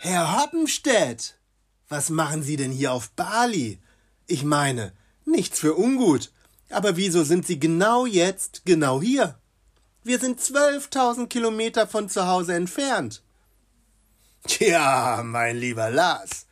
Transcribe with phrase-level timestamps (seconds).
[0.00, 1.34] Herr Hoppenstedt,
[1.88, 3.80] was machen Sie denn hier auf Bali?
[4.28, 4.92] Ich meine,
[5.24, 6.30] nichts für ungut.
[6.70, 9.40] Aber wieso sind Sie genau jetzt genau hier?
[10.04, 13.24] Wir sind 12.000 Kilometer von zu Hause entfernt.
[14.46, 16.46] Tja, mein lieber Lars,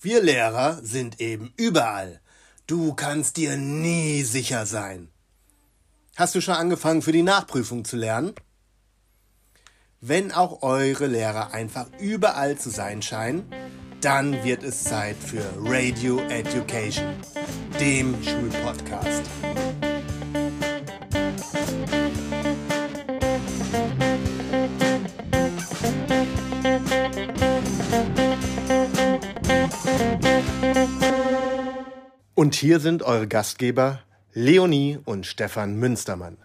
[0.00, 2.22] wir Lehrer sind eben überall.
[2.66, 5.10] Du kannst dir nie sicher sein.
[6.16, 8.34] Hast du schon angefangen für die Nachprüfung zu lernen?
[10.02, 13.44] Wenn auch eure Lehrer einfach überall zu sein scheinen,
[14.02, 17.14] dann wird es Zeit für Radio Education,
[17.80, 19.22] dem Schulpodcast.
[32.34, 34.00] Und hier sind eure Gastgeber
[34.34, 36.36] Leonie und Stefan Münstermann.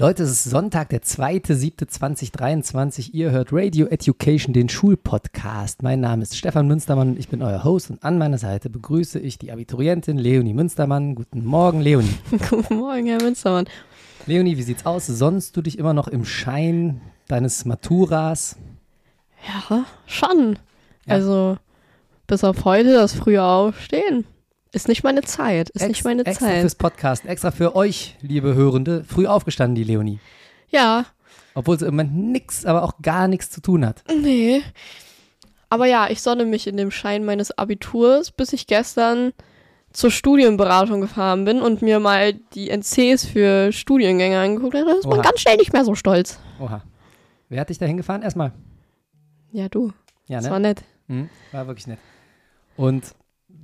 [0.00, 3.14] Leute, es ist Sonntag, der 2.7.2023.
[3.14, 5.82] Ihr hört Radio Education, den Schulpodcast.
[5.82, 7.90] Mein Name ist Stefan Münstermann und ich bin euer Host.
[7.90, 11.16] Und an meiner Seite begrüße ich die Abiturientin Leonie Münstermann.
[11.16, 12.14] Guten Morgen, Leonie.
[12.48, 13.66] Guten Morgen, Herr Münstermann.
[14.26, 15.08] Leonie, wie sieht's aus?
[15.08, 18.54] Sonst du dich immer noch im Schein deines Maturas?
[19.48, 20.60] Ja, schon.
[21.06, 21.14] Ja.
[21.14, 21.56] Also,
[22.28, 24.26] bis auf heute das frühe Aufstehen.
[24.72, 25.70] Ist nicht meine Zeit.
[25.70, 26.48] Ist Ex nicht meine extra Zeit.
[26.56, 29.04] Extra fürs Podcast, extra für euch, liebe Hörende.
[29.04, 30.20] Früh aufgestanden, die Leonie.
[30.68, 31.06] Ja.
[31.54, 34.02] Obwohl sie im Moment nichts, aber auch gar nichts zu tun hat.
[34.22, 34.62] Nee.
[35.70, 39.32] Aber ja, ich sonne mich in dem Schein meines Abiturs, bis ich gestern
[39.92, 44.84] zur Studienberatung gefahren bin und mir mal die NCs für Studiengänge angeguckt habe.
[44.86, 45.16] Da ist Oha.
[45.16, 46.38] man ganz schnell nicht mehr so stolz.
[46.60, 46.82] Oha.
[47.48, 48.22] Wer hat dich da hingefahren?
[48.22, 48.52] Erstmal.
[49.50, 49.92] Ja, du.
[50.26, 50.42] Ja, ne?
[50.42, 50.82] Das war nett.
[51.06, 51.98] Mhm, war wirklich nett.
[52.76, 53.14] Und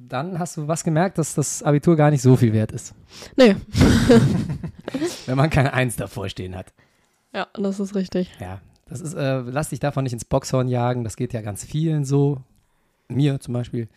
[0.09, 2.95] dann hast du was gemerkt, dass das Abitur gar nicht so viel wert ist.
[3.37, 3.57] Nee.
[5.27, 6.73] Wenn man keine Eins davor stehen hat.
[7.33, 8.31] Ja, das ist richtig.
[8.41, 11.05] Ja, das ist, äh, lass dich davon nicht ins Boxhorn jagen.
[11.05, 12.41] Das geht ja ganz vielen so.
[13.09, 13.89] Mir zum Beispiel.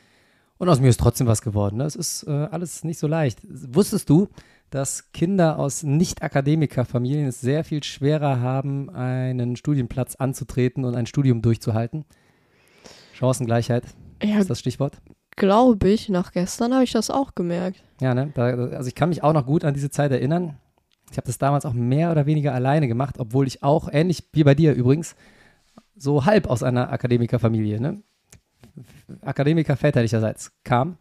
[0.57, 1.77] Und aus mir ist trotzdem was geworden.
[1.77, 1.85] Ne?
[1.85, 3.39] Es ist äh, alles nicht so leicht.
[3.43, 4.27] Wusstest du,
[4.69, 11.41] dass Kinder aus Nicht-Akademiker-Familien es sehr viel schwerer haben, einen Studienplatz anzutreten und ein Studium
[11.41, 12.05] durchzuhalten?
[13.13, 13.83] Chancengleichheit
[14.21, 14.99] ja, ist das Stichwort
[15.37, 17.81] glaube ich, nach gestern habe ich das auch gemerkt.
[18.01, 18.33] Ja, ne?
[18.35, 20.57] Also ich kann mich auch noch gut an diese Zeit erinnern.
[21.09, 24.43] Ich habe das damals auch mehr oder weniger alleine gemacht, obwohl ich auch, ähnlich wie
[24.43, 25.15] bei dir übrigens,
[25.95, 28.01] so halb aus einer Akademikerfamilie, ne?
[29.21, 30.97] Akademiker väterlicherseits kam.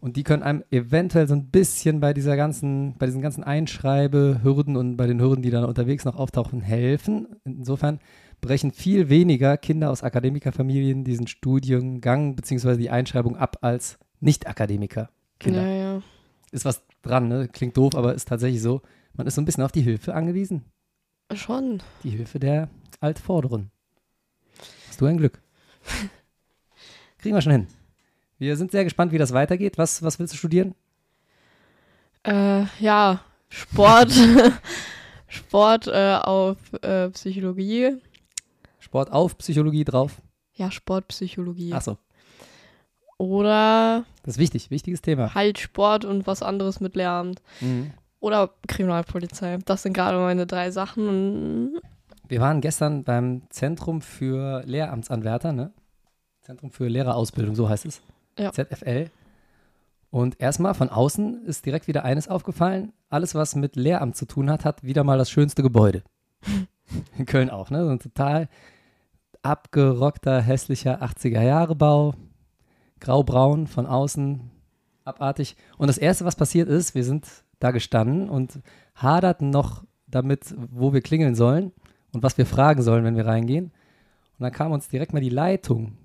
[0.00, 4.76] Und die können einem eventuell so ein bisschen bei dieser ganzen, bei diesen ganzen Einschreibehürden
[4.76, 7.28] und bei den Hürden, die dann unterwegs noch auftauchen, helfen.
[7.44, 7.98] Insofern
[8.40, 12.76] brechen viel weniger Kinder aus Akademikerfamilien diesen Studiengang bzw.
[12.76, 15.62] die Einschreibung ab als Nicht-Akademiker-Kinder.
[15.62, 16.02] Ja, ja.
[16.50, 17.48] Ist was dran, ne?
[17.48, 18.82] Klingt doof, aber ist tatsächlich so.
[19.14, 20.64] Man ist so ein bisschen auf die Hilfe angewiesen.
[21.34, 21.82] Schon.
[22.04, 22.68] Die Hilfe der
[23.00, 23.70] Altvorderen.
[24.88, 25.40] Hast du ein Glück.
[27.18, 27.66] Kriegen wir schon hin.
[28.38, 29.78] Wir sind sehr gespannt, wie das weitergeht.
[29.78, 30.74] Was, was willst du studieren?
[32.22, 34.12] Äh, ja, Sport.
[35.28, 37.96] Sport äh, auf äh, Psychologie.
[38.88, 40.22] Sport auf Psychologie drauf?
[40.54, 41.74] Ja, Sportpsychologie.
[41.74, 41.98] Ach so.
[43.18, 44.06] Oder.
[44.22, 45.34] Das ist wichtig, wichtiges Thema.
[45.34, 47.42] Halt Sport und was anderes mit Lehramt.
[47.60, 47.90] Mhm.
[48.18, 49.58] Oder Kriminalpolizei.
[49.66, 51.78] Das sind gerade meine drei Sachen.
[52.26, 55.70] Wir waren gestern beim Zentrum für Lehramtsanwärter, ne?
[56.40, 58.00] Zentrum für Lehrerausbildung, so heißt es.
[58.38, 58.50] Ja.
[58.52, 59.10] ZFL.
[60.10, 62.94] Und erstmal von außen ist direkt wieder eines aufgefallen.
[63.10, 66.02] Alles, was mit Lehramt zu tun hat, hat wieder mal das schönste Gebäude.
[67.18, 67.84] In Köln auch, ne?
[67.84, 68.48] So ein total
[69.42, 72.14] abgerockter, hässlicher 80er-Jahre-Bau.
[73.00, 74.50] Graubraun von außen,
[75.04, 75.56] abartig.
[75.76, 77.26] Und das Erste, was passiert ist, wir sind
[77.60, 78.60] da gestanden und
[78.94, 81.72] haderten noch damit, wo wir klingeln sollen
[82.12, 83.66] und was wir fragen sollen, wenn wir reingehen.
[83.66, 85.96] Und dann kam uns direkt mal die Leitung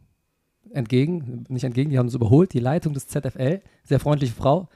[0.71, 4.69] entgegen, nicht entgegen, die haben uns überholt, die Leitung des ZFL, sehr freundliche Frau.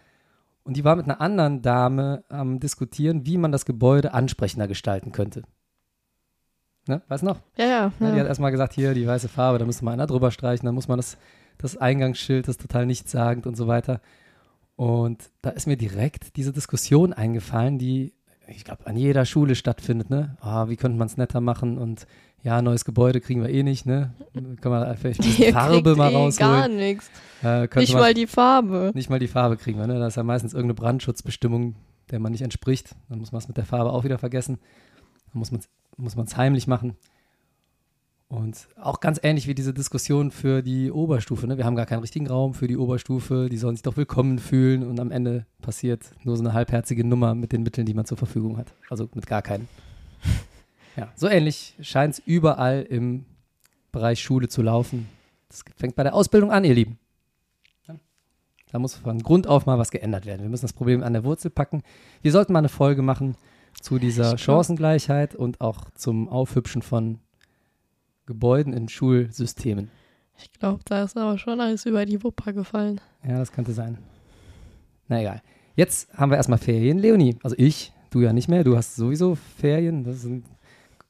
[0.63, 5.12] Und die war mit einer anderen Dame am Diskutieren, wie man das Gebäude ansprechender gestalten
[5.12, 5.44] könnte.
[6.88, 7.02] Ne?
[7.08, 7.40] Weißt du noch?
[7.58, 7.92] Ja, ja.
[8.00, 8.12] ja.
[8.12, 10.75] Die hat erstmal gesagt, hier die weiße Farbe, da müsste mal einer drüber streichen, dann
[10.75, 11.18] muss man das,
[11.57, 14.01] das Eingangsschild, das total nichtssagend und so weiter.
[14.75, 18.13] Und da ist mir direkt diese Diskussion eingefallen, die,
[18.48, 20.38] ich glaube, an jeder Schule stattfindet, ne?
[20.39, 22.06] Ah, wie könnte man es netter machen und
[22.44, 24.13] ja, neues Gebäude kriegen wir eh nicht, ne?
[24.34, 26.51] Können wir vielleicht die Farbe mal eh rausholen.
[26.51, 27.10] gar nichts.
[27.44, 28.92] Äh, nicht mal die Farbe.
[28.94, 30.00] Nicht mal die Farbe kriegen wir, ne?
[30.00, 31.75] Da ist ja meistens irgendeine Brandschutzbestimmung,
[32.12, 32.95] der man nicht entspricht.
[33.10, 34.60] Dann muss man es mit der Farbe auch wieder vergessen.
[35.31, 36.96] Dann muss man es muss man's heimlich machen.
[38.30, 41.48] Und auch ganz ähnlich wie diese Diskussion für die Oberstufe.
[41.48, 41.58] Ne?
[41.58, 43.48] Wir haben gar keinen richtigen Raum für die Oberstufe.
[43.50, 44.84] Die sollen sich doch willkommen fühlen.
[44.84, 48.18] Und am Ende passiert nur so eine halbherzige Nummer mit den Mitteln, die man zur
[48.18, 48.74] Verfügung hat.
[48.90, 49.68] Also mit gar keinen.
[50.96, 53.26] Ja, so ähnlich scheint es überall im
[53.92, 55.08] Bereich Schule zu laufen.
[55.48, 56.98] Das fängt bei der Ausbildung an, ihr Lieben.
[58.72, 60.42] Da muss von Grund auf mal was geändert werden.
[60.42, 61.84] Wir müssen das Problem an der Wurzel packen.
[62.22, 63.36] Wir sollten mal eine Folge machen
[63.81, 67.19] zu dieser Chancengleichheit und auch zum Aufhübschen von
[68.25, 69.89] Gebäuden in Schulsystemen.
[70.38, 73.01] Ich glaube, da ist aber schon alles über die Wupper gefallen.
[73.27, 73.97] Ja, das könnte sein.
[75.07, 75.41] Na egal.
[75.75, 77.00] Jetzt haben wir erstmal Ferien.
[77.00, 80.03] Leonie, also ich, du ja nicht mehr, du hast sowieso Ferien.
[80.03, 80.45] Das sind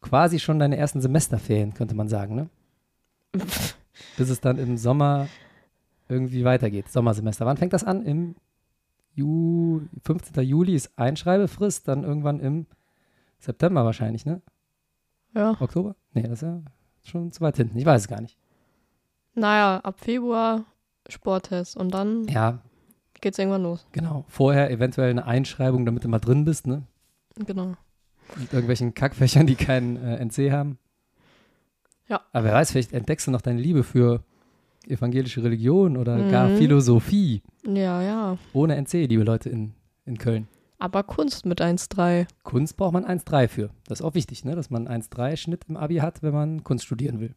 [0.01, 2.49] quasi schon deine ersten Semesterferien, könnte man sagen, ne?
[4.17, 5.27] Bis es dann im Sommer
[6.07, 6.89] irgendwie weitergeht.
[6.89, 7.45] Sommersemester.
[7.45, 8.03] Wann fängt das an?
[8.03, 8.35] Im
[9.17, 10.43] Ju 15.
[10.43, 12.67] Juli ist Einschreibefrist, dann irgendwann im
[13.39, 14.43] September wahrscheinlich, ne?
[15.33, 15.57] Ja.
[15.59, 15.95] Oktober?
[16.13, 16.61] Nee, das ist ja
[17.03, 17.77] schon zu weit hinten.
[17.79, 18.37] Ich weiß es gar nicht.
[19.33, 20.65] Naja, ab Februar
[21.09, 22.59] Sporttest und dann Ja,
[23.19, 23.87] geht's irgendwann los.
[23.91, 24.23] genau.
[24.27, 26.83] Vorher eventuell eine Einschreibung, damit du mal drin bist, ne?
[27.37, 27.73] Genau.
[28.35, 30.77] Mit irgendwelchen Kackfächern, die keinen äh, NC haben.
[32.07, 32.21] Ja.
[32.33, 34.23] Aber wer weiß, vielleicht entdeckst du noch deine Liebe für
[34.87, 36.57] evangelische Religion oder gar Mhm.
[36.57, 38.37] Philosophie Ja, ja.
[38.53, 39.73] ohne NC, liebe Leute in,
[40.05, 40.47] in Köln.
[40.79, 42.27] Aber Kunst mit 1,3.
[42.43, 43.69] Kunst braucht man 1,3 für.
[43.87, 44.55] Das ist auch wichtig, ne?
[44.55, 47.33] dass man 1,3 Schnitt im Abi hat, wenn man Kunst studieren will.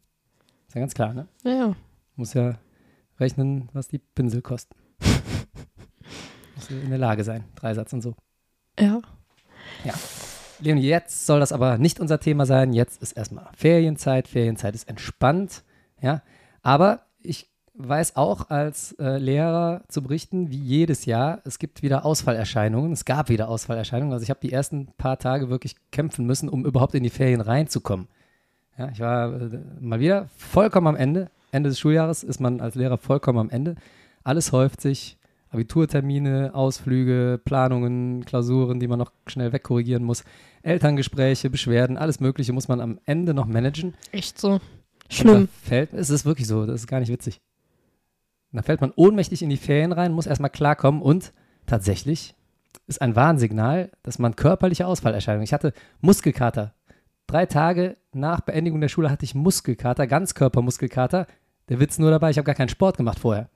[0.67, 1.27] Ist ja ganz klar, ne?
[1.43, 1.75] Ja, ja.
[2.15, 2.59] Muss ja
[3.19, 4.75] rechnen, was die Pinsel kosten.
[6.55, 7.43] Muss ja in der Lage sein.
[7.55, 8.15] Dreisatz und so.
[8.79, 9.01] Ja.
[10.59, 12.73] Leonie, jetzt soll das aber nicht unser Thema sein.
[12.73, 14.27] Jetzt ist erstmal Ferienzeit.
[14.27, 15.63] Ferienzeit ist entspannt.
[15.99, 16.21] Ja,
[16.61, 22.05] aber ich weiß auch als äh, Lehrer zu berichten, wie jedes Jahr, es gibt wieder
[22.05, 22.91] Ausfallerscheinungen.
[22.91, 24.13] Es gab wieder Ausfallerscheinungen.
[24.13, 27.41] Also ich habe die ersten paar Tage wirklich kämpfen müssen, um überhaupt in die Ferien
[27.41, 28.07] reinzukommen.
[28.77, 31.29] Ja, ich war äh, mal wieder vollkommen am Ende.
[31.51, 33.75] Ende des Schuljahres ist man als Lehrer vollkommen am Ende.
[34.23, 35.17] Alles häuft sich.
[35.49, 40.23] Abiturtermine, Ausflüge, Planungen, Klausuren, die man noch schnell wegkorrigieren muss,
[40.63, 43.93] Elterngespräche, Beschwerden, alles Mögliche muss man am Ende noch managen.
[44.13, 44.61] Echt so.
[45.11, 45.49] Schlimm.
[45.63, 47.41] Fällt, es ist wirklich so, das ist gar nicht witzig.
[48.51, 51.33] Und da fällt man ohnmächtig in die Ferien rein, muss erstmal klarkommen und
[51.65, 52.35] tatsächlich
[52.87, 55.43] ist ein Warnsignal, dass man körperliche Ausfallerscheinungen.
[55.43, 56.73] Ich hatte Muskelkater.
[57.27, 61.27] Drei Tage nach Beendigung der Schule hatte ich Muskelkater, Ganzkörpermuskelkater.
[61.69, 63.49] Der Witz nur dabei, ich habe gar keinen Sport gemacht vorher.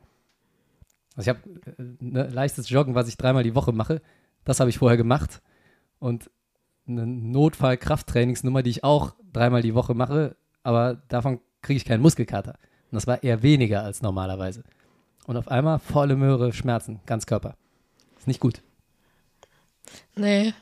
[1.16, 4.01] Also ich habe äh, ne, leichtes Joggen, was ich dreimal die Woche mache.
[4.44, 5.42] Das habe ich vorher gemacht.
[6.00, 6.30] Und
[6.88, 10.36] eine Notfall-Krafttrainingsnummer, die ich auch dreimal die Woche mache,
[10.66, 12.54] aber davon kriege ich keinen Muskelkater.
[12.92, 14.64] Und das war eher weniger als normalerweise.
[15.28, 17.56] Und auf einmal volle Möhre, Schmerzen, ganz Körper.
[18.18, 18.62] Ist nicht gut.
[20.16, 20.54] Nee,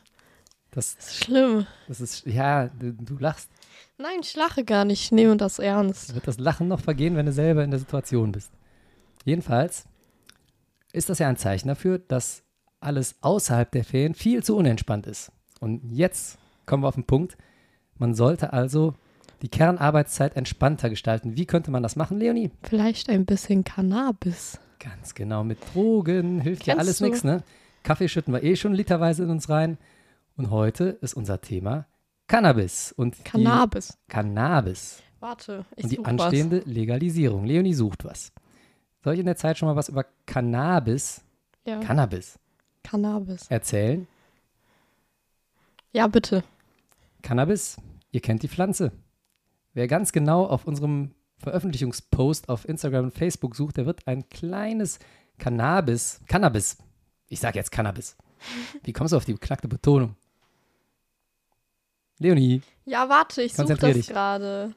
[0.72, 1.68] Das, das ist schlimm.
[1.88, 3.50] das ist, ja, du, du lachst.
[3.98, 5.04] Nein, ich lache gar nicht.
[5.04, 6.14] Ich nehme das ernst.
[6.16, 8.52] Wird das Lachen noch vergehen, wenn du selber in der Situation bist.
[9.26, 9.86] Jedenfalls
[10.92, 12.44] ist das ja ein Zeichen dafür, dass
[12.80, 15.32] alles außerhalb der Ferien viel zu unentspannt ist.
[15.60, 17.38] Und jetzt kommen wir auf den Punkt.
[17.98, 18.96] Man sollte also
[19.42, 21.36] die Kernarbeitszeit entspannter gestalten.
[21.36, 22.52] Wie könnte man das machen, Leonie?
[22.64, 24.60] Vielleicht ein bisschen Cannabis.
[24.80, 27.06] Ganz genau, mit Drogen hilft ja Kennst alles du?
[27.06, 27.44] nichts, ne?
[27.84, 29.78] Kaffee schütten wir eh schon literweise in uns rein.
[30.36, 31.86] Und heute ist unser Thema
[32.28, 33.98] Cannabis und Cannabis.
[34.08, 37.46] Cannabis Warte, ich und die anstehende Legalisierung.
[37.46, 38.32] Leonie sucht was.
[39.04, 41.22] Soll ich in der Zeit schon mal was über Cannabis,
[41.66, 41.74] was.
[41.74, 42.40] Ja, Cannabis
[42.84, 43.48] Cannabis.
[43.50, 44.08] erzählen?
[45.92, 46.44] Ja, bitte.
[47.22, 47.78] Cannabis,
[48.12, 48.92] ihr kennt die Pflanze.
[49.74, 55.00] Wer ganz genau auf unserem Veröffentlichungspost auf Instagram und Facebook sucht, der wird ein kleines
[55.40, 56.78] Cannabis, Cannabis,
[57.28, 58.16] ich sage jetzt Cannabis.
[58.84, 60.16] Wie kommst du auf die beknackte Betonung?
[62.20, 64.76] Leonie, Ja, warte, ich suche das gerade.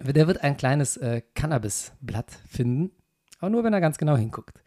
[0.00, 2.90] der wird ein kleines äh, Cannabisblatt finden,
[3.38, 4.60] aber nur wenn er ganz genau hinguckt.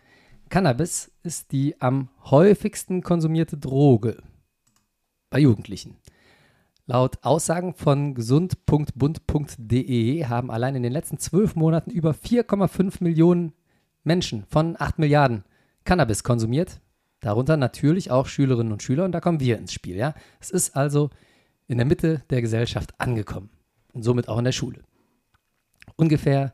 [0.50, 4.23] Cannabis ist die am häufigsten konsumierte Droge
[5.29, 5.97] bei Jugendlichen.
[6.85, 13.53] Laut Aussagen von gesund.bund.de haben allein in den letzten zwölf Monaten über 4,5 Millionen
[14.03, 15.45] Menschen von 8 Milliarden
[15.85, 16.81] Cannabis konsumiert.
[17.21, 19.95] Darunter natürlich auch Schülerinnen und Schüler und da kommen wir ins Spiel.
[19.95, 20.13] Ja?
[20.41, 21.09] Es ist also
[21.67, 23.49] in der Mitte der Gesellschaft angekommen
[23.93, 24.81] und somit auch in der Schule.
[25.95, 26.53] Ungefähr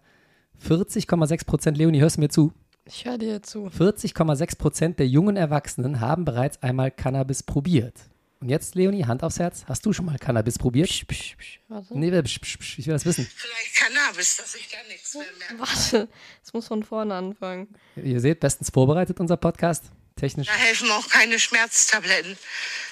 [0.64, 2.54] 40,6 Prozent, Leonie, hörst du mir zu?
[2.86, 3.66] Ich höre dir zu.
[3.66, 8.09] 40,6 Prozent der jungen Erwachsenen haben bereits einmal Cannabis probiert.
[8.42, 10.88] Und jetzt, Leonie, Hand aufs Herz, hast du schon mal Cannabis probiert?
[10.88, 11.60] Psch, psch, psch.
[11.68, 11.98] Warte.
[11.98, 13.30] Nee, psch, psch, psch, ich will das wissen.
[13.36, 15.60] Vielleicht Cannabis, dass ich da nichts mehr merke.
[15.60, 16.08] Warte,
[16.42, 17.68] es muss von vorne anfangen.
[17.98, 19.92] Ihr seht, bestens vorbereitet unser Podcast.
[20.16, 20.48] Technisch.
[20.48, 22.38] Da helfen auch keine Schmerztabletten.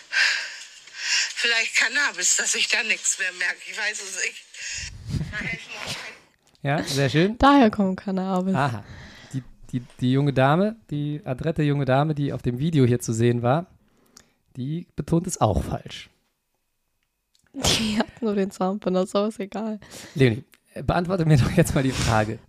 [0.10, 3.58] Vielleicht Cannabis, dass ich da nichts mehr merke.
[3.72, 5.32] Ich weiß es nicht.
[5.32, 5.96] Da helfen auch
[6.62, 7.38] keine Ja, sehr schön.
[7.38, 8.54] Daher kommt Cannabis.
[8.54, 8.84] Aha.
[9.32, 13.14] Die, die, die junge Dame, die adrette junge Dame, die auf dem Video hier zu
[13.14, 13.68] sehen war,
[14.58, 16.10] die betont es auch falsch.
[17.54, 19.80] Die hat nur den Zahnbinder, aber ist egal.
[20.16, 22.40] Leonie, äh, beantworte mir doch jetzt mal die Frage.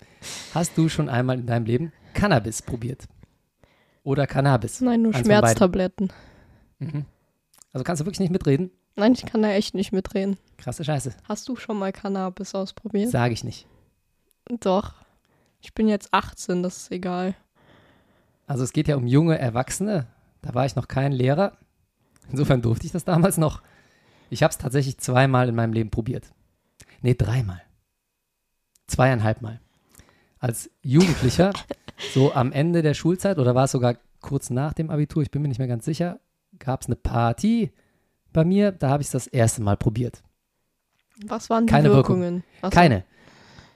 [0.55, 3.05] Hast du schon einmal in deinem Leben Cannabis probiert?
[4.03, 4.81] Oder Cannabis?
[4.81, 5.25] Nein, nur Eins.
[5.27, 6.12] Schmerztabletten.
[7.73, 8.71] Also kannst du wirklich nicht mitreden?
[8.97, 10.38] Nein, ich kann da echt nicht mitreden.
[10.57, 11.15] Krasse Scheiße.
[11.25, 13.11] Hast du schon mal Cannabis ausprobiert?
[13.11, 13.67] Sage ich nicht.
[14.61, 14.95] Doch.
[15.61, 17.35] Ich bin jetzt 18, das ist egal.
[18.47, 20.07] Also es geht ja um junge Erwachsene.
[20.41, 21.59] Da war ich noch kein Lehrer.
[22.30, 23.62] Insofern durfte ich das damals noch.
[24.30, 26.32] Ich habe es tatsächlich zweimal in meinem Leben probiert.
[27.02, 27.62] Nee, dreimal.
[28.87, 29.61] Zweieinhalb Mal.
[30.38, 31.52] Als Jugendlicher,
[32.14, 35.42] so am Ende der Schulzeit oder war es sogar kurz nach dem Abitur, ich bin
[35.42, 36.20] mir nicht mehr ganz sicher,
[36.58, 37.73] gab es eine Party
[38.32, 40.23] bei mir, da habe ich es das erste Mal probiert.
[41.26, 42.20] Was waren die Keine Wirkung.
[42.20, 42.44] Wirkungen?
[42.62, 42.70] So.
[42.70, 43.04] Keine.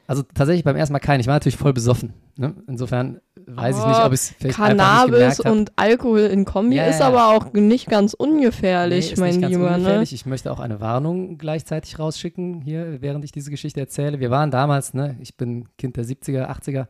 [0.06, 1.20] Also tatsächlich beim ersten Mal keine.
[1.20, 2.12] Ich war natürlich voll besoffen.
[2.36, 2.54] Ne?
[2.66, 7.28] Insofern weiß ich nicht, ob es vielleicht Cannabis und Alkohol in Kombi Ja, ist aber
[7.28, 9.78] auch nicht ganz ungefährlich, Nee, ist mein nicht ganz Lieber.
[9.78, 10.02] Ne?
[10.02, 14.20] Ich möchte auch eine Warnung gleichzeitig rausschicken hier, während ich diese Geschichte erzähle.
[14.20, 16.86] Wir waren damals, ne, ich bin Kind der 70er, 80er,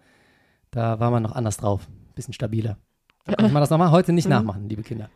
[0.71, 2.77] da war man noch anders drauf, bisschen stabiler.
[3.25, 4.31] Da kann mal das nochmal heute nicht Mhm.
[4.33, 5.09] nachmachen, liebe Kinder.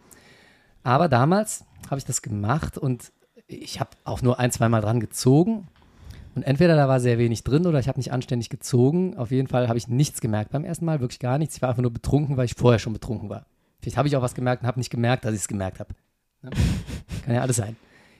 [0.82, 3.12] Aber damals habe ich das gemacht und
[3.48, 5.68] ich habe auch nur ein, zweimal dran gezogen.
[6.36, 9.16] Und entweder da war sehr wenig drin oder ich habe nicht anständig gezogen.
[9.16, 11.56] Auf jeden Fall habe ich nichts gemerkt beim ersten Mal, wirklich gar nichts.
[11.56, 13.46] Ich war einfach nur betrunken, weil ich vorher schon betrunken war.
[13.80, 15.94] Vielleicht habe ich auch was gemerkt und habe nicht gemerkt, dass ich es gemerkt habe.
[16.42, 16.50] Ne?
[17.24, 17.74] Kann ja alles sein.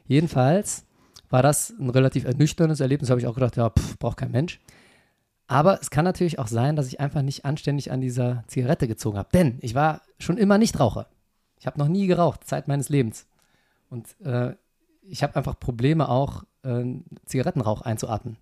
[0.07, 0.87] Jedenfalls
[1.29, 3.11] war das ein relativ ernüchterndes Erlebnis.
[3.11, 4.61] habe ich auch gedacht, ja, pff, braucht kein Mensch.
[5.47, 9.19] Aber es kann natürlich auch sein, dass ich einfach nicht anständig an dieser Zigarette gezogen
[9.19, 9.29] habe.
[9.35, 11.07] Denn ich war schon immer Nichtraucher.
[11.61, 13.27] Ich habe noch nie geraucht, Zeit meines Lebens.
[13.91, 14.55] Und äh,
[15.03, 16.85] ich habe einfach Probleme auch, äh,
[17.25, 18.37] Zigarettenrauch einzuatmen.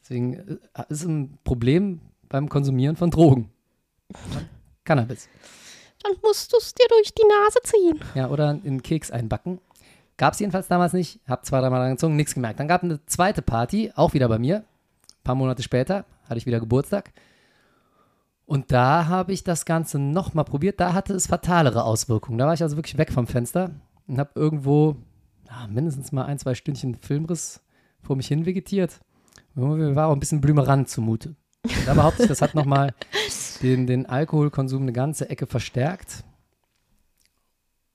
[0.00, 3.50] Deswegen äh, ist es ein Problem beim Konsumieren von Drogen.
[4.84, 5.28] Cannabis.
[6.02, 8.00] Dann musst du es dir durch die Nase ziehen.
[8.14, 9.60] Ja, oder in Keks einbacken.
[10.16, 11.20] Gab es jedenfalls damals nicht.
[11.26, 12.60] Hab zwei, dreimal angezogen, nichts gemerkt.
[12.60, 14.58] Dann gab es eine zweite Party, auch wieder bei mir.
[14.58, 17.12] Ein paar Monate später hatte ich wieder Geburtstag.
[18.46, 20.78] Und da habe ich das Ganze nochmal probiert.
[20.78, 22.38] Da hatte es fatalere Auswirkungen.
[22.38, 23.70] Da war ich also wirklich weg vom Fenster
[24.06, 24.96] und habe irgendwo
[25.60, 27.60] ja, mindestens mal ein, zwei Stündchen Filmriss
[28.02, 29.00] vor mich hin vegetiert.
[29.54, 31.36] Mir war auch ein bisschen blümerant zumute.
[31.64, 32.94] Und da behaupte ich, das hat nochmal
[33.62, 36.24] den, den Alkoholkonsum eine ganze Ecke verstärkt.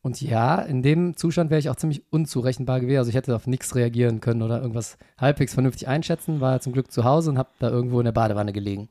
[0.02, 3.00] Und ja, in dem Zustand wäre ich auch ziemlich unzurechenbar gewesen.
[3.00, 6.40] Also ich hätte auf nichts reagieren können oder irgendwas halbwegs vernünftig einschätzen.
[6.40, 8.88] War zum Glück zu Hause und habe da irgendwo in der Badewanne gelegen.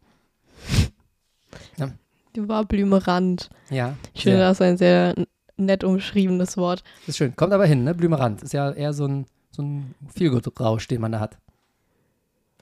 [2.35, 3.49] Du war blümerant.
[3.71, 5.15] Ja, Ich finde das ein sehr
[5.59, 6.83] nett umschriebenes Wort.
[7.07, 7.35] ist schön.
[7.37, 7.95] Kommt aber hin, ne?
[7.95, 8.43] Blümerand.
[8.43, 11.38] Ist ja eher so ein, so ein Feelgood-Rausch, den man da hat.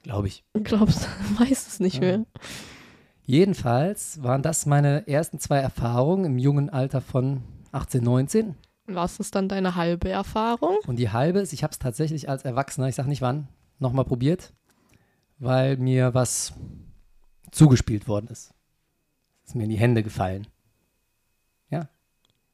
[0.02, 0.44] Glaube ich.
[0.54, 2.00] Glaubst, weiß es nicht Ja.
[2.18, 2.26] mehr.
[3.24, 8.54] Jedenfalls waren das meine ersten zwei Erfahrungen im jungen Alter von 18, 19.
[8.86, 10.76] Was ist dann deine halbe Erfahrung?
[10.86, 13.48] Und die halbe ist, ich habe es tatsächlich als Erwachsener, ich sage nicht wann,
[13.80, 14.52] nochmal probiert,
[15.40, 16.52] weil mir was
[17.50, 18.54] zugespielt worden ist.
[19.44, 20.46] Ist mir in die Hände gefallen.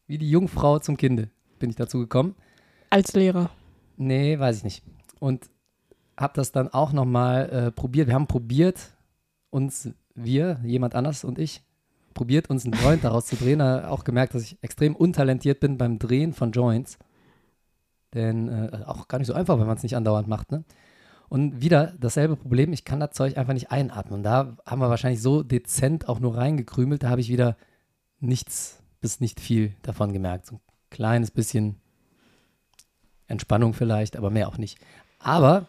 [0.06, 2.34] Wie die Jungfrau zum Kinde bin ich dazu gekommen.
[2.90, 3.50] Als Lehrer.
[3.96, 4.84] Nee, weiß ich nicht.
[5.20, 5.48] Und
[6.16, 8.08] habe das dann auch nochmal äh, probiert.
[8.08, 8.94] Wir haben probiert,
[9.50, 11.62] uns, wir, jemand anders und ich,
[12.14, 13.60] probiert, uns einen Joint daraus zu drehen.
[13.60, 16.98] Äh, auch gemerkt, dass ich extrem untalentiert bin beim Drehen von Joints.
[18.14, 20.50] Denn äh, auch gar nicht so einfach, wenn man es nicht andauernd macht.
[20.50, 20.64] Ne?
[21.28, 24.18] Und wieder dasselbe Problem, ich kann das Zeug einfach nicht einatmen.
[24.18, 27.56] Und da haben wir wahrscheinlich so dezent auch nur reingekrümelt, da habe ich wieder
[28.20, 30.46] nichts bis nicht viel davon gemerkt.
[30.46, 31.76] So ein kleines bisschen
[33.26, 34.78] Entspannung vielleicht, aber mehr auch nicht.
[35.18, 35.66] Aber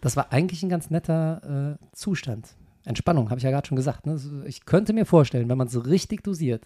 [0.00, 2.54] das war eigentlich ein ganz netter äh, Zustand.
[2.84, 4.06] Entspannung, habe ich ja gerade schon gesagt.
[4.06, 4.16] Ne?
[4.16, 6.64] So, Ich könnte mir vorstellen, wenn man es richtig dosiert,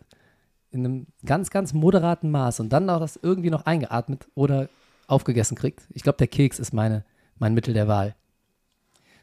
[0.70, 4.68] in einem ganz, ganz moderaten Maß und dann auch das irgendwie noch eingeatmet oder
[5.06, 5.86] aufgegessen kriegt.
[5.90, 7.04] Ich glaube, der Keks ist meine,
[7.38, 8.14] mein Mittel der Wahl.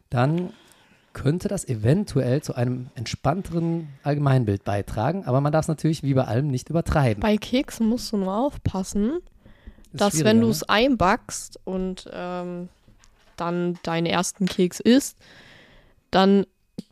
[0.09, 0.51] Dann
[1.13, 6.25] könnte das eventuell zu einem entspannteren Allgemeinbild beitragen, aber man darf es natürlich wie bei
[6.25, 7.21] allem nicht übertreiben.
[7.21, 9.17] Bei Keksen musst du nur aufpassen,
[9.91, 10.51] Ist dass wenn du ne?
[10.51, 12.69] es einbackst und ähm,
[13.37, 15.17] dann deinen ersten Keks isst,
[16.11, 16.45] dann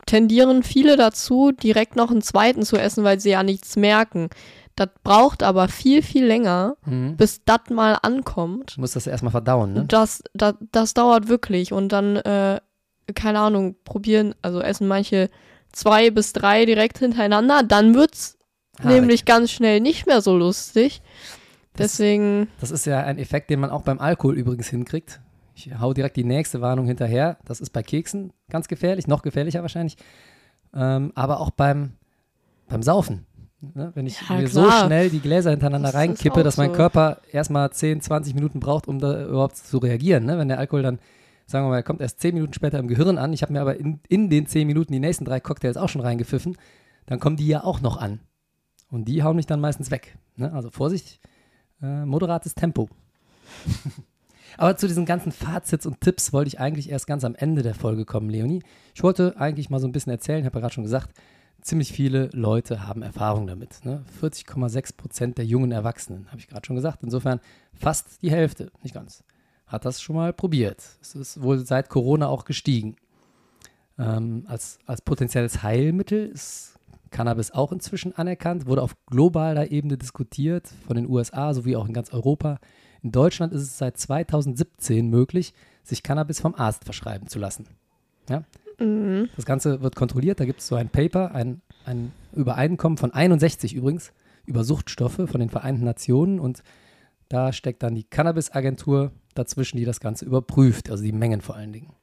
[0.06, 4.30] tendieren viele dazu, direkt noch einen zweiten zu essen, weil sie ja nichts merken.
[4.76, 7.18] Das braucht aber viel, viel länger, Mhm.
[7.18, 8.76] bis das mal ankommt.
[8.78, 9.86] Du musst das erstmal verdauen, ne?
[9.88, 11.74] Das, das, das dauert wirklich.
[11.74, 12.60] Und dann, äh,
[13.16, 15.30] keine Ahnung, probieren, also essen manche
[15.72, 18.38] zwei bis drei direkt hintereinander, dann wird's
[18.80, 18.96] Haarig.
[19.00, 21.02] nämlich ganz schnell nicht mehr so lustig.
[21.74, 25.20] Das- Deswegen, Das ist ja ein Effekt, den man auch beim Alkohol übrigens hinkriegt.
[25.54, 27.38] Ich hau direkt die nächste Warnung hinterher.
[27.46, 29.98] Das ist bei Keksen ganz gefährlich, noch gefährlicher wahrscheinlich.
[30.76, 31.94] Ähm, aber auch beim,
[32.68, 33.26] beim Saufen.
[33.74, 33.92] Ne?
[33.96, 34.86] Wenn ich Ja, mir so klar.
[34.86, 36.76] schnell die Gläser hintereinander Das reinkippe, dass mein so.
[36.76, 40.26] Körper erstmal 10, 20 Minuten braucht, um da überhaupt zu reagieren.
[40.26, 40.38] Ne?
[40.38, 41.00] Wenn der Alkohol dann
[41.48, 43.62] sagen wir mal, er kommt erst zehn Minuten später im Gehirn an, ich habe mir
[43.62, 46.58] aber in, in den zehn Minuten die nächsten drei Cocktails auch schon reingepfiffen,
[47.08, 48.20] dann kommen die ja auch noch an.
[48.90, 50.18] Und die hauen mich dann meistens weg.
[50.36, 50.52] Ne?
[50.54, 51.20] Also Vorsicht,
[51.82, 52.90] äh, moderates Tempo.
[54.58, 57.76] Aber zu diesen ganzen Fazits und Tipps wollte ich eigentlich erst ganz am Ende der
[57.76, 58.64] Folge kommen, Leonie.
[58.96, 61.12] Ich wollte eigentlich mal so ein bisschen erzählen, ich habe ja gerade schon gesagt,
[61.62, 63.86] ziemlich viele Leute haben Erfahrung damit.
[63.86, 64.04] Ne?
[64.22, 67.04] 40,6 Prozent der jungen Erwachsenen, habe ich gerade schon gesagt.
[67.04, 67.40] Insofern
[67.74, 69.24] fast die Hälfte, nicht ganz,
[69.68, 70.84] hat das schon mal probiert.
[71.02, 72.96] Es ist wohl seit Corona auch gestiegen.
[74.00, 76.78] Ähm, als, als potenzielles Heilmittel ist
[77.10, 81.94] Cannabis auch inzwischen anerkannt, wurde auf globaler Ebene diskutiert, von den USA sowie auch in
[81.94, 82.60] ganz Europa.
[83.02, 87.68] In Deutschland ist es seit 2017 möglich, sich Cannabis vom Arzt verschreiben zu lassen.
[88.30, 88.44] Ja?
[88.80, 89.30] Mhm.
[89.36, 90.40] Das Ganze wird kontrolliert.
[90.40, 94.12] Da gibt es so ein Paper, ein, ein Übereinkommen von 61 übrigens
[94.46, 96.64] über Suchtstoffe von den Vereinten Nationen und
[97.30, 101.74] da steckt dann die Cannabis-Agentur dazwischen, die das Ganze überprüft, also die Mengen vor allen
[101.74, 101.94] Dingen.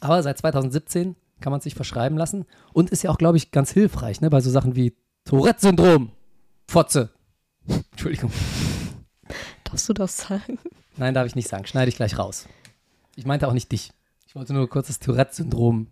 [0.00, 3.70] Aber seit 2017 kann man sich verschreiben lassen und ist ja auch, glaube ich, ganz
[3.70, 4.94] hilfreich, ne, bei so Sachen wie
[5.24, 6.12] Tourette-Syndrom,
[6.66, 7.10] Fotze.
[7.92, 8.30] Entschuldigung.
[9.64, 10.58] Darfst du das sagen?
[10.96, 11.66] Nein, darf ich nicht sagen.
[11.66, 12.46] Schneide ich gleich raus.
[13.16, 13.92] Ich meinte auch nicht dich.
[14.26, 15.88] Ich wollte nur kurz das Tourette-Syndrom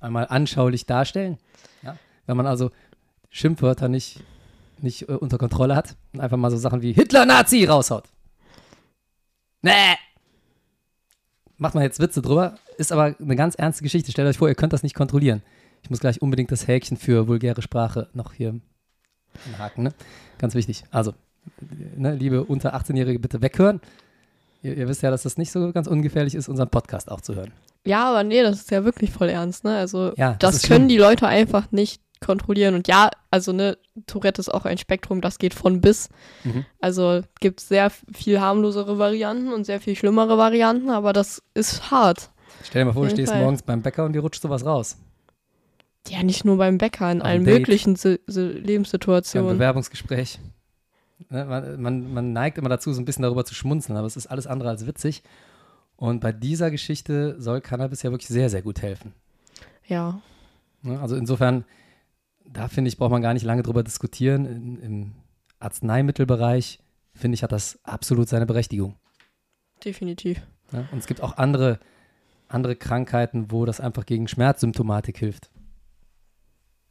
[0.00, 1.38] einmal anschaulich darstellen.
[1.82, 1.96] Ja?
[2.26, 2.70] Wenn man also
[3.30, 4.22] Schimpfwörter nicht,
[4.84, 8.04] nicht äh, unter Kontrolle hat und einfach mal so Sachen wie Hitler, Nazi raushaut.
[9.62, 9.96] Nee.
[11.56, 14.10] Macht man jetzt Witze drüber, ist aber eine ganz ernste Geschichte.
[14.12, 15.42] Stellt euch vor, ihr könnt das nicht kontrollieren.
[15.82, 18.58] Ich muss gleich unbedingt das Häkchen für vulgäre Sprache noch hier
[19.52, 19.84] anhaken.
[19.84, 19.94] Ne?
[20.38, 20.84] Ganz wichtig.
[20.90, 21.14] Also,
[21.96, 23.80] ne, liebe unter 18-Jährige, bitte weghören.
[24.62, 27.34] Ihr, ihr wisst ja, dass das nicht so ganz ungefährlich ist, unseren Podcast auch zu
[27.34, 27.52] hören.
[27.86, 29.76] Ja, aber nee, das ist ja wirklich voll ernst, ne?
[29.76, 30.88] Also Ja, das das, können schlimm.
[30.88, 32.74] die Leute einfach nicht kontrollieren.
[32.74, 36.08] Und ja, also ne, Tourette ist auch ein Spektrum, das geht von bis.
[36.44, 36.64] Mhm.
[36.80, 42.30] Also gibt sehr viel harmlosere Varianten und sehr viel schlimmere Varianten, aber das ist hart.
[42.62, 43.42] Stell dir mal vor, du Auf stehst Fall.
[43.42, 44.96] morgens beim Bäcker und dir rutscht sowas raus.
[46.08, 47.60] Ja, nicht nur beim Bäcker, in Am allen Date.
[47.60, 49.56] möglichen Si- Si- Beim Lebenssituationen.
[49.56, 50.38] Bewerbungsgespräch.
[51.30, 54.16] Ne, man, man, man neigt immer dazu, so ein bisschen darüber zu schmunzeln, aber es
[54.16, 55.22] ist alles andere als witzig.
[55.96, 59.14] Und bei dieser Geschichte soll Cannabis ja wirklich sehr, sehr gut helfen.
[59.86, 60.20] Ja.
[60.82, 61.00] Ne?
[61.00, 61.64] Also insofern,
[62.54, 64.46] da finde ich, braucht man gar nicht lange drüber diskutieren.
[64.46, 65.12] In, Im
[65.58, 66.78] Arzneimittelbereich,
[67.12, 68.96] finde ich, hat das absolut seine Berechtigung.
[69.84, 70.40] Definitiv.
[70.72, 70.88] Ne?
[70.92, 71.78] Und es gibt auch andere,
[72.48, 75.50] andere Krankheiten, wo das einfach gegen Schmerzsymptomatik hilft.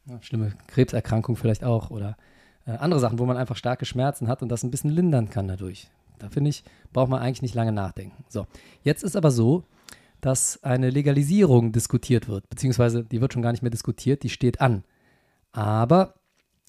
[0.06, 2.17] Ja, schlimme Krebserkrankung vielleicht auch oder
[2.65, 5.47] äh, andere Sachen, wo man einfach starke Schmerzen hat und das ein bisschen lindern kann
[5.47, 5.89] dadurch.
[6.19, 8.26] Da finde ich, braucht man eigentlich nicht lange nachdenken.
[8.28, 8.47] So,
[8.84, 9.63] jetzt ist aber so,
[10.19, 14.62] dass eine Legalisierung diskutiert wird, beziehungsweise die wird schon gar nicht mehr diskutiert, die steht
[14.62, 14.84] an.
[15.54, 16.16] Aber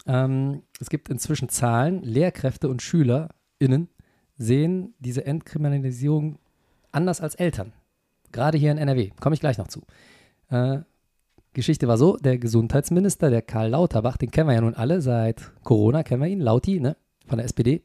[0.06, 3.88] ähm, es gibt inzwischen Zahlen, Lehrkräfte und SchülerInnen
[4.36, 6.38] sehen diese Entkriminalisierung
[6.92, 7.72] anders als Eltern.
[8.30, 9.10] Gerade hier in NRW.
[9.20, 9.82] Komme ich gleich noch zu.
[10.50, 10.80] Äh,
[11.54, 15.52] Geschichte war so, der Gesundheitsminister, der Karl Lauterbach, den kennen wir ja nun alle, seit
[15.62, 16.96] Corona kennen wir ihn, Lauti, ne,
[17.28, 17.82] von der SPD.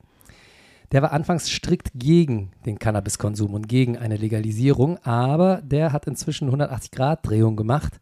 [0.91, 6.49] Der war anfangs strikt gegen den Cannabiskonsum und gegen eine Legalisierung, aber der hat inzwischen
[6.49, 7.99] 180-Grad-Drehung gemacht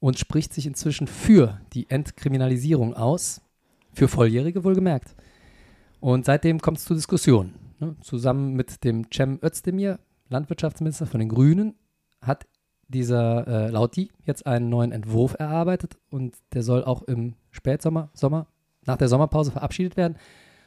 [0.00, 3.42] und spricht sich inzwischen für die Entkriminalisierung aus,
[3.92, 5.14] für Volljährige wohlgemerkt.
[6.00, 7.54] Und seitdem kommt es zu Diskussionen.
[7.78, 7.96] Ne?
[8.00, 11.74] Zusammen mit dem Cem Özdemir, Landwirtschaftsminister von den Grünen,
[12.22, 12.46] hat
[12.88, 18.46] dieser äh, Lauti jetzt einen neuen Entwurf erarbeitet und der soll auch im Spätsommer, Sommer,
[18.86, 20.16] nach der Sommerpause verabschiedet werden.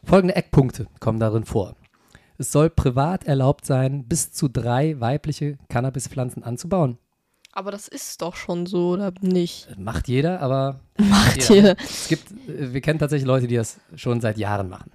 [0.04, 1.76] Folgende Eckpunkte kommen darin vor.
[2.38, 6.98] Es soll privat erlaubt sein, bis zu drei weibliche Cannabispflanzen anzubauen.
[7.56, 9.70] Aber das ist doch schon so, oder nicht?
[9.70, 11.70] Das macht jeder, aber Macht jeder.
[11.70, 11.76] ihr.
[11.84, 14.92] es gibt, äh, wir kennen tatsächlich Leute, die das schon seit Jahren machen.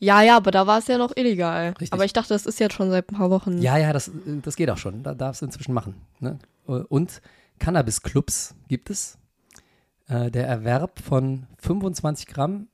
[0.00, 1.70] Ja, ja, aber da war es ja noch illegal.
[1.70, 1.92] Richtig.
[1.92, 3.58] Aber ich dachte, das ist jetzt schon seit ein paar Wochen.
[3.58, 4.10] Ja, ja, das,
[4.42, 5.02] das geht auch schon.
[5.02, 5.96] Da darfst du inzwischen machen.
[6.20, 6.38] Ne?
[6.66, 7.20] Und
[7.58, 9.18] Cannabis-Clubs gibt es.
[10.06, 12.68] Äh, Der Erwerb von 25 Gramm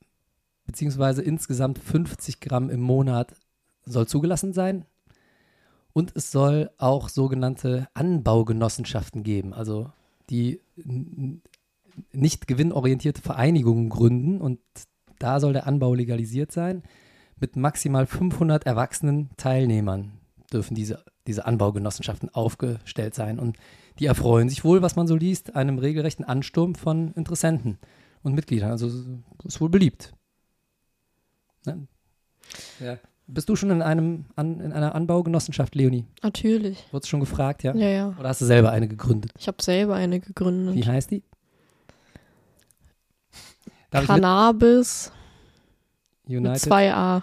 [0.67, 3.35] beziehungsweise insgesamt 50 Gramm im Monat
[3.87, 4.85] soll zugelassen sein.
[5.94, 9.90] Und es soll auch sogenannte Anbaugenossenschaften geben, also
[10.28, 10.61] die
[12.12, 14.59] nicht gewinnorientierte Vereinigungen gründen und
[15.20, 16.83] da soll der Anbau legalisiert sein.
[17.38, 20.12] Mit maximal 500 erwachsenen Teilnehmern
[20.52, 23.38] dürfen diese, diese Anbaugenossenschaften aufgestellt sein.
[23.38, 23.57] Und
[24.00, 27.78] die erfreuen sich wohl, was man so liest, einem regelrechten Ansturm von Interessenten
[28.22, 28.72] und Mitgliedern.
[28.72, 28.88] Also
[29.44, 30.12] ist wohl beliebt.
[31.64, 31.87] Ne?
[32.80, 32.98] Ja.
[33.26, 36.04] Bist du schon in, einem, an, in einer Anbaugenossenschaft, Leonie?
[36.22, 36.84] Natürlich.
[36.92, 37.74] Wurdest schon gefragt, ja?
[37.74, 38.14] Ja, ja.
[38.18, 39.32] Oder hast du selber eine gegründet?
[39.38, 40.74] Ich habe selber eine gegründet.
[40.74, 41.22] Wie heißt die?
[43.90, 44.06] Darf?
[44.06, 45.10] Cannabis
[46.26, 46.70] United?
[46.70, 47.22] 2a.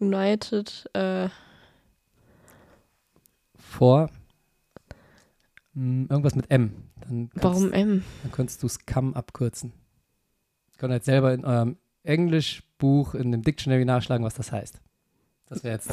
[0.00, 1.28] United, äh,
[3.56, 4.10] vor.
[5.74, 6.84] Hm, irgendwas mit M.
[7.00, 8.04] Dann Warum M?
[8.22, 9.72] Dann könntest du Scum abkürzen.
[10.70, 14.80] Ich kann jetzt selber in eurem Englischbuch in dem Dictionary nachschlagen, was das heißt.
[15.54, 15.90] Das wäre jetzt.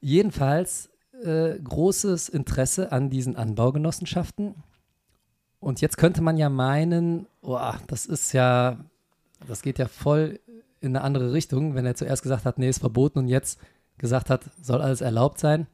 [0.00, 0.90] Jedenfalls
[1.22, 4.54] äh, großes Interesse an diesen Anbaugenossenschaften.
[5.60, 8.78] Und jetzt könnte man ja meinen, oh, das ist ja,
[9.46, 10.40] das geht ja voll
[10.80, 13.60] in eine andere Richtung, wenn er zuerst gesagt hat, nee, ist verboten und jetzt
[13.98, 15.66] gesagt hat, soll alles erlaubt sein.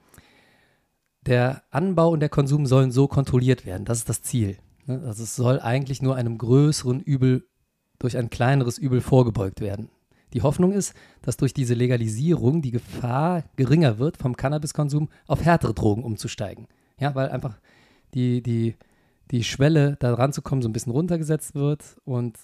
[1.23, 3.85] Der Anbau und der Konsum sollen so kontrolliert werden.
[3.85, 4.59] Das ist das Ziel.
[4.87, 5.03] Ne?
[5.07, 7.47] Also es soll eigentlich nur einem größeren Übel
[7.99, 9.89] durch ein kleineres Übel vorgebeugt werden.
[10.33, 15.75] Die Hoffnung ist, dass durch diese Legalisierung die Gefahr geringer wird, vom Cannabiskonsum auf härtere
[15.75, 16.67] Drogen umzusteigen.
[16.99, 17.59] Ja, weil einfach
[18.15, 18.77] die, die,
[19.31, 22.39] die Schwelle, da ranzukommen, so ein bisschen runtergesetzt wird und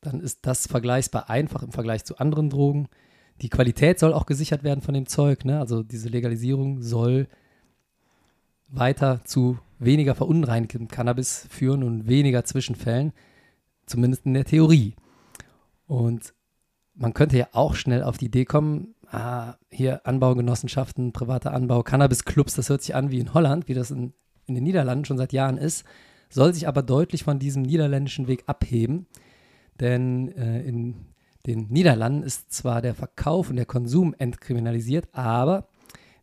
[0.00, 2.88] dann ist das vergleichbar einfach im Vergleich zu anderen Drogen.
[3.40, 5.44] Die Qualität soll auch gesichert werden von dem Zeug.
[5.44, 5.58] Ne?
[5.58, 7.26] Also diese Legalisierung soll
[8.68, 13.12] weiter zu weniger verunreinigtem Cannabis führen und weniger Zwischenfällen,
[13.86, 14.94] zumindest in der Theorie.
[15.86, 16.34] Und
[16.94, 22.54] man könnte ja auch schnell auf die Idee kommen, ah, hier Anbaugenossenschaften, privater Anbau, Cannabisclubs,
[22.54, 24.12] das hört sich an wie in Holland, wie das in,
[24.46, 25.84] in den Niederlanden schon seit Jahren ist,
[26.30, 29.06] soll sich aber deutlich von diesem niederländischen Weg abheben.
[29.80, 31.06] Denn äh, in
[31.46, 35.68] den Niederlanden ist zwar der Verkauf und der Konsum entkriminalisiert, aber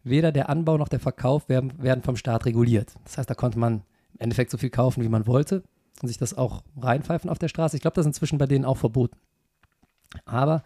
[0.03, 2.93] weder der Anbau noch der Verkauf werden, werden vom Staat reguliert.
[3.03, 5.63] Das heißt, da konnte man im Endeffekt so viel kaufen, wie man wollte
[6.01, 7.75] und sich das auch reinpfeifen auf der Straße.
[7.75, 9.17] Ich glaube, das ist inzwischen bei denen auch verboten.
[10.25, 10.63] Aber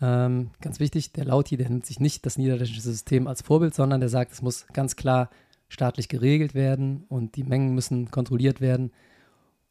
[0.00, 4.00] ähm, ganz wichtig, der Lauti, der nimmt sich nicht das niederländische System als Vorbild, sondern
[4.00, 5.30] der sagt, es muss ganz klar
[5.68, 8.92] staatlich geregelt werden und die Mengen müssen kontrolliert werden.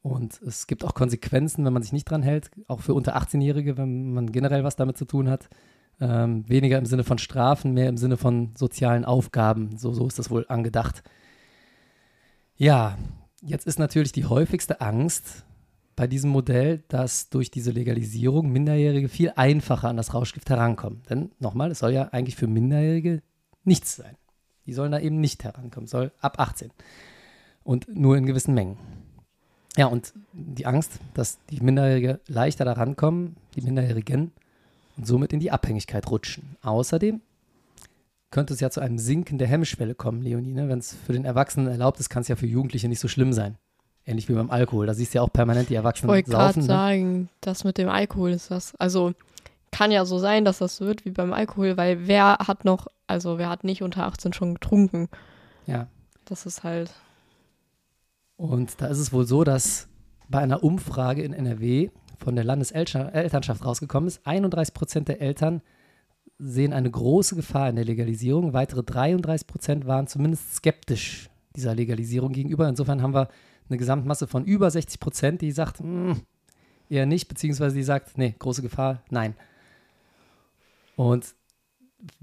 [0.01, 3.77] Und es gibt auch Konsequenzen, wenn man sich nicht dran hält, auch für unter 18-Jährige,
[3.77, 5.49] wenn man generell was damit zu tun hat.
[5.99, 9.77] Ähm, weniger im Sinne von Strafen, mehr im Sinne von sozialen Aufgaben.
[9.77, 11.03] So, so ist das wohl angedacht.
[12.55, 12.97] Ja,
[13.41, 15.46] jetzt ist natürlich die häufigste Angst
[15.97, 21.01] bei diesem Modell, dass durch diese Legalisierung Minderjährige viel einfacher an das Rauschgift herankommen.
[21.09, 23.23] Denn nochmal, es soll ja eigentlich für Minderjährige
[23.63, 24.15] nichts sein.
[24.67, 26.71] Die sollen da eben nicht herankommen, soll ab 18
[27.63, 28.77] und nur in gewissen Mengen.
[29.75, 34.31] Ja, und die Angst, dass die Minderjährige leichter da rankommen, die Minderjährigen,
[34.97, 36.57] und somit in die Abhängigkeit rutschen.
[36.61, 37.21] Außerdem
[38.29, 40.53] könnte es ja zu einem Sinken der Hemmschwelle kommen, Leonie.
[40.53, 40.69] Ne?
[40.69, 43.33] Wenn es für den Erwachsenen erlaubt ist, kann es ja für Jugendliche nicht so schlimm
[43.33, 43.57] sein.
[44.07, 44.87] Ähnlich wie beim Alkohol.
[44.87, 46.43] Da siehst du ja auch permanent die Erwachsenen Ich wollte saufen.
[46.45, 46.65] gerade Ne?
[46.65, 48.73] sagen, das mit dem Alkohol ist das.
[48.75, 49.11] Also
[49.71, 52.87] kann ja so sein, dass das so wird wie beim Alkohol, weil wer hat noch,
[53.05, 55.09] also wer hat nicht unter 18 schon getrunken?
[55.65, 55.87] Ja.
[56.25, 56.91] Das ist halt.
[58.37, 59.87] Und da ist es wohl so, dass
[60.29, 65.61] bei einer Umfrage in NRW von der Landeselternschaft rausgekommen ist, 31 Prozent der Eltern
[66.39, 68.53] sehen eine große Gefahr in der Legalisierung.
[68.53, 72.67] Weitere 33 Prozent waren zumindest skeptisch dieser Legalisierung gegenüber.
[72.69, 73.27] Insofern haben wir
[73.69, 76.13] eine Gesamtmasse von über 60 Prozent, die sagt, "Mm,
[76.89, 79.35] eher nicht, beziehungsweise die sagt, nee, große Gefahr, nein.
[80.95, 81.35] Und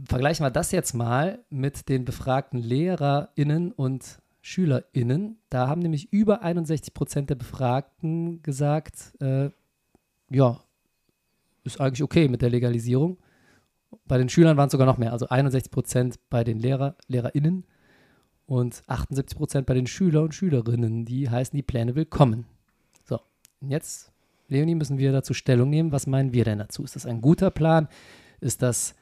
[0.04, 5.38] vergleichen wir das jetzt mal mit den befragten LehrerInnen und SchülerInnen.
[5.48, 9.50] Da haben nämlich über 61 Prozent der Befragten gesagt, äh,
[10.30, 10.60] ja,
[11.64, 13.18] ist eigentlich okay mit der Legalisierung.
[14.06, 17.64] Bei den Schülern waren es sogar noch mehr, also 61 Prozent bei den Lehrer, LehrerInnen
[18.46, 21.04] und 78 Prozent bei den Schüler und Schülerinnen.
[21.04, 22.46] Die heißen die Pläne willkommen.
[23.08, 23.20] So,
[23.60, 24.12] und jetzt,
[24.48, 25.92] Leonie, müssen wir dazu Stellung nehmen.
[25.92, 26.82] Was meinen wir denn dazu?
[26.84, 27.88] Ist das ein guter Plan?
[28.40, 28.94] Ist das,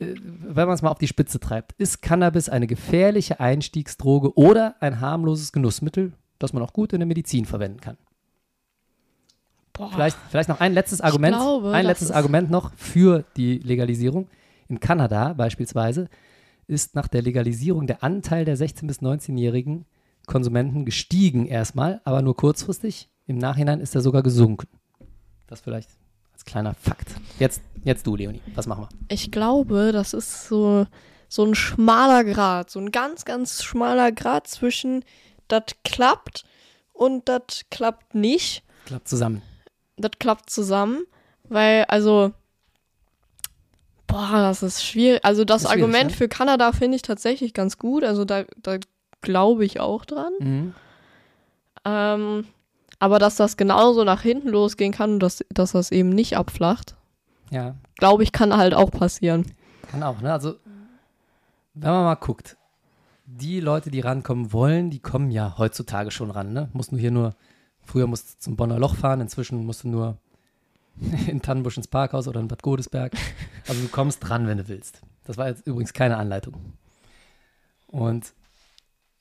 [0.00, 4.76] äh, wenn man es mal auf die Spitze treibt, ist Cannabis eine gefährliche Einstiegsdroge oder
[4.80, 7.96] ein harmloses Genussmittel, das man auch gut in der Medizin verwenden kann?
[9.72, 14.28] Boah, Vielleicht, vielleicht noch ein letztes Argument, glaube, ein letztes Argument noch für die Legalisierung.
[14.68, 16.08] In Kanada beispielsweise
[16.72, 19.84] ist nach der Legalisierung der Anteil der 16- bis 19-jährigen
[20.26, 23.08] Konsumenten gestiegen erstmal, aber nur kurzfristig.
[23.26, 24.66] Im Nachhinein ist er sogar gesunken.
[25.46, 25.90] Das vielleicht
[26.32, 27.08] als kleiner Fakt.
[27.38, 28.40] Jetzt, jetzt du, Leonie.
[28.54, 28.88] Was machen wir?
[29.08, 30.86] ich glaube, das ist so,
[31.28, 35.04] so ein schmaler Grad, so ein ganz, ganz schmaler Grad zwischen
[35.48, 36.44] das klappt
[36.92, 38.62] und das klappt nicht.
[38.86, 39.42] Klappt zusammen.
[39.96, 41.04] das klappt zusammen,
[41.48, 42.32] weil, also,
[44.12, 45.24] boah, das ist schwierig.
[45.24, 46.16] Also, das Ist schwierig, Argument ne?
[46.16, 48.04] für Kanada finde ich tatsächlich ganz gut.
[48.04, 48.78] Also, da, da
[49.22, 50.32] glaube ich auch dran.
[50.38, 50.74] Mhm.
[51.84, 52.46] Ähm,
[52.98, 56.94] aber dass das genauso nach hinten losgehen kann und dass, dass das eben nicht abflacht,
[57.50, 59.46] Ja, glaube ich, kann halt auch passieren.
[59.90, 60.32] Kann auch, ne?
[60.32, 60.54] Also,
[61.74, 62.56] wenn man mal guckt,
[63.26, 66.68] die Leute, die rankommen wollen, die kommen ja heutzutage schon ran, ne?
[66.72, 67.34] Musst nur hier nur,
[67.80, 70.18] früher musst du zum Bonner Loch fahren, inzwischen musst du nur
[71.26, 73.12] in Tannenbusch ins Parkhaus oder in Bad Godesberg.
[73.66, 75.00] Also du kommst ran, wenn du willst.
[75.24, 76.54] Das war jetzt übrigens keine Anleitung.
[77.86, 78.34] Und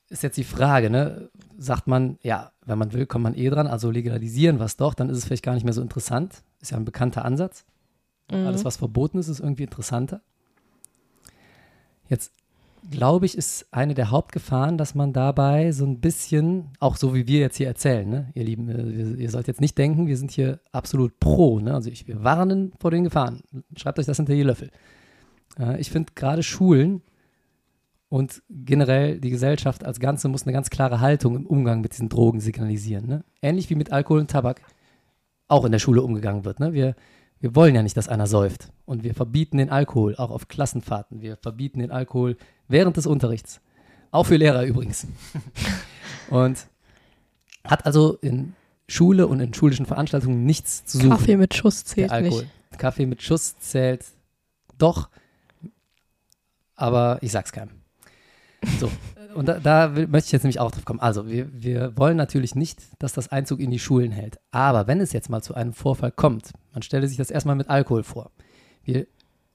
[0.09, 1.29] ist jetzt die Frage, ne?
[1.57, 5.09] Sagt man, ja, wenn man will, kommt man eh dran, also legalisieren was doch, dann
[5.09, 6.43] ist es vielleicht gar nicht mehr so interessant.
[6.59, 7.65] Ist ja ein bekannter Ansatz.
[8.29, 8.45] Mhm.
[8.47, 10.21] Alles, was verboten ist, ist irgendwie interessanter.
[12.09, 12.33] Jetzt
[12.89, 17.27] glaube ich, ist eine der Hauptgefahren, dass man dabei so ein bisschen, auch so wie
[17.27, 20.31] wir jetzt hier erzählen, ne, ihr Lieben, ihr, ihr sollt jetzt nicht denken, wir sind
[20.31, 21.73] hier absolut pro, ne?
[21.73, 23.41] also ich, wir warnen vor den Gefahren.
[23.75, 24.71] Schreibt euch das hinter die Löffel.
[25.59, 27.01] Äh, ich finde gerade Schulen
[28.09, 32.09] und generell die Gesellschaft als Ganze muss eine ganz klare Haltung im Umgang mit diesen
[32.09, 33.07] Drogen signalisieren.
[33.07, 33.23] Ne?
[33.41, 34.61] Ähnlich wie mit Alkohol und Tabak
[35.47, 36.59] auch in der Schule umgegangen wird.
[36.59, 36.73] Ne?
[36.73, 36.95] Wir,
[37.41, 38.71] wir wollen ja nicht, dass einer säuft.
[38.85, 41.21] Und wir verbieten den Alkohol, auch auf Klassenfahrten.
[41.21, 43.61] Wir verbieten den Alkohol während des Unterrichts.
[44.11, 45.07] Auch für Lehrer übrigens.
[46.29, 46.67] und
[47.63, 48.53] hat also in
[48.87, 51.09] Schule und in schulischen Veranstaltungen nichts zu suchen.
[51.09, 52.41] Kaffee mit Schuss zählt Alkohol.
[52.41, 52.79] nicht.
[52.79, 54.05] Kaffee mit Schuss zählt
[54.77, 55.09] doch,
[56.75, 57.81] aber ich sag's keinem.
[58.79, 58.91] So,
[59.35, 60.99] und da, da möchte ich jetzt nämlich auch drauf kommen.
[60.99, 64.39] Also, wir, wir wollen natürlich nicht, dass das Einzug in die Schulen hält.
[64.51, 67.69] Aber wenn es jetzt mal zu einem Vorfall kommt, man stelle sich das erstmal mit
[67.69, 68.31] Alkohol vor.
[68.83, 69.07] Wir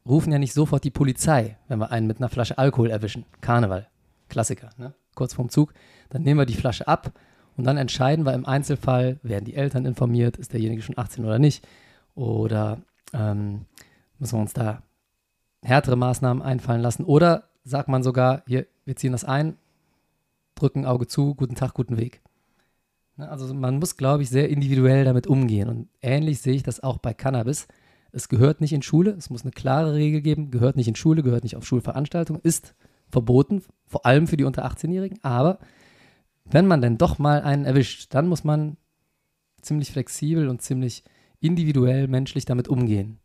[0.06, 3.24] rufen ja nicht sofort die Polizei, wenn wir einen mit einer Flasche Alkohol erwischen.
[3.40, 3.88] Karneval,
[4.28, 4.94] Klassiker, ne?
[5.14, 5.72] kurz vorm Zug.
[6.10, 7.12] Dann nehmen wir die Flasche ab
[7.56, 11.38] und dann entscheiden wir im Einzelfall, werden die Eltern informiert, ist derjenige schon 18 oder
[11.38, 11.66] nicht.
[12.14, 12.78] Oder
[13.12, 13.66] ähm,
[14.18, 14.82] müssen wir uns da
[15.62, 17.04] härtere Maßnahmen einfallen lassen.
[17.04, 19.56] Oder sagt man sogar, hier, wir ziehen das ein,
[20.56, 22.20] drücken Auge zu, guten Tag, guten Weg.
[23.16, 25.68] Ne, Also man muss, glaube ich, sehr individuell damit umgehen.
[25.68, 27.68] Und ähnlich sehe ich das auch bei Cannabis.
[28.12, 31.22] Es gehört nicht in Schule, es muss eine klare Regel geben, gehört nicht in Schule,
[31.22, 32.74] gehört nicht auf Schulveranstaltungen, ist
[33.08, 35.22] verboten, vor allem für die unter 18-Jährigen.
[35.22, 35.58] Aber
[36.44, 38.76] wenn man denn doch mal einen erwischt, dann muss man
[39.60, 41.04] ziemlich flexibel und ziemlich
[41.40, 43.18] individuell menschlich damit umgehen.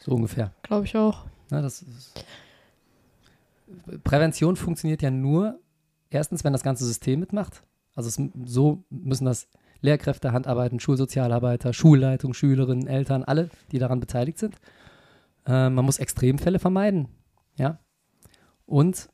[0.00, 0.52] So ungefähr.
[0.62, 1.26] Glaube ich auch.
[1.50, 2.24] Ne, das ist
[4.04, 5.58] Prävention funktioniert ja nur,
[6.12, 7.62] erstens, wenn das ganze System mitmacht.
[7.94, 8.20] Also es,
[8.50, 9.48] so müssen das
[9.80, 14.56] Lehrkräfte, Handarbeiten, Schulsozialarbeiter, Schulleitung, Schülerinnen, Eltern, alle, die daran beteiligt sind.
[15.46, 17.08] Äh, man muss Extremfälle vermeiden.
[17.56, 17.78] Ja.
[18.64, 19.08] Und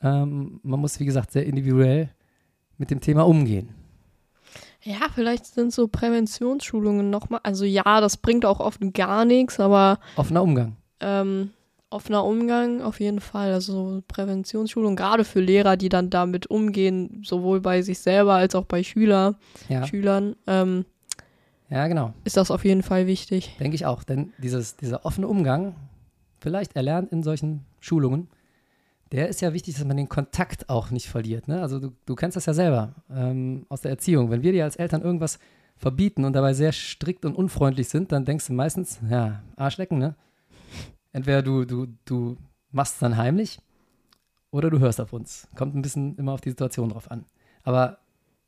[0.00, 2.10] ähm, man muss, wie gesagt, sehr individuell
[2.76, 3.74] mit dem Thema umgehen.
[4.82, 7.40] Ja, vielleicht sind so Präventionsschulungen nochmal.
[7.42, 10.76] Also ja, das bringt auch oft gar nichts, aber Offener Umgang.
[11.00, 11.50] ähm,
[11.90, 13.52] offener Umgang auf jeden Fall.
[13.52, 18.54] Also so Präventionsschulung, gerade für Lehrer, die dann damit umgehen, sowohl bei sich selber als
[18.54, 19.36] auch bei Schüler,
[19.68, 20.84] Ja, Schülern, ähm,
[21.70, 22.12] ja genau.
[22.24, 23.56] ist das auf jeden Fall wichtig.
[23.60, 24.02] Denke ich auch.
[24.04, 25.74] Denn dieses, dieser offene Umgang,
[26.40, 28.28] vielleicht erlernt in solchen Schulungen,
[29.12, 31.48] der ist ja wichtig, dass man den Kontakt auch nicht verliert.
[31.48, 31.62] Ne?
[31.62, 34.30] Also du, du kennst das ja selber ähm, aus der Erziehung.
[34.30, 35.38] Wenn wir dir als Eltern irgendwas
[35.78, 40.14] verbieten und dabei sehr strikt und unfreundlich sind, dann denkst du meistens, ja, Arschlecken, ne?
[41.12, 42.36] Entweder du, du, du
[42.70, 43.60] machst es dann heimlich
[44.50, 45.48] oder du hörst auf uns.
[45.56, 47.24] Kommt ein bisschen immer auf die Situation drauf an.
[47.62, 47.98] Aber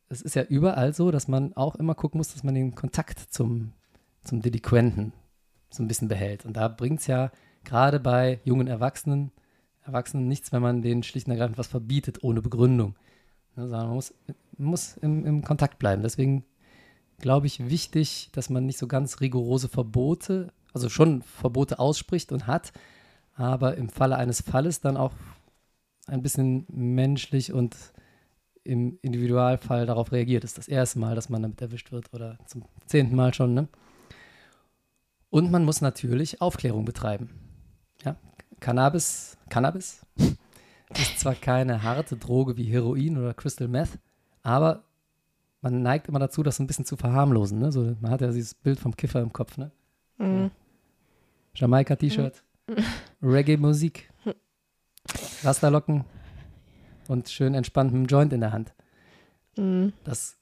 [0.09, 3.19] es ist ja überall so, dass man auch immer gucken muss, dass man den Kontakt
[3.19, 3.73] zum,
[4.23, 5.13] zum Delinquenten
[5.71, 6.45] so ein bisschen behält.
[6.45, 7.31] Und da bringt es ja
[7.65, 9.33] gerade bei jungen Erwachsenen,
[9.85, 12.97] Erwachsenen nichts, wenn man denen schlicht und ergreifend was verbietet, ohne Begründung.
[13.57, 14.15] Ne, sondern man muss,
[14.59, 16.03] muss im, im Kontakt bleiben.
[16.03, 16.45] Deswegen
[17.19, 22.47] glaube ich wichtig, dass man nicht so ganz rigorose Verbote, also schon Verbote ausspricht und
[22.47, 22.73] hat,
[23.35, 25.13] aber im Falle eines Falles dann auch
[26.07, 27.77] ein bisschen menschlich und
[28.65, 30.45] im Individualfall darauf reagiert.
[30.45, 33.55] Das ist das erste Mal, dass man damit erwischt wird oder zum zehnten Mal schon.
[33.55, 33.69] Ne?
[35.31, 37.31] Und man muss natürlich Aufklärung betreiben.
[38.05, 38.17] Ja?
[38.59, 43.99] Cannabis, Cannabis ist zwar keine harte Droge wie Heroin oder Crystal Meth,
[44.43, 44.85] aber
[45.63, 47.59] man neigt immer dazu, das ein bisschen zu verharmlosen.
[47.59, 47.73] Ne?
[47.73, 49.57] So, man hat ja dieses Bild vom Kiffer im Kopf.
[49.59, 49.71] Ne?
[50.21, 50.51] Mhm.
[51.55, 52.43] Jamaika-T-Shirt,
[53.23, 54.11] Reggae-Musik,
[55.43, 56.05] Rasterlocken
[57.09, 58.75] und schön entspannt mit dem Joint in der Hand.
[59.57, 59.93] Mhm.
[60.05, 60.39] Das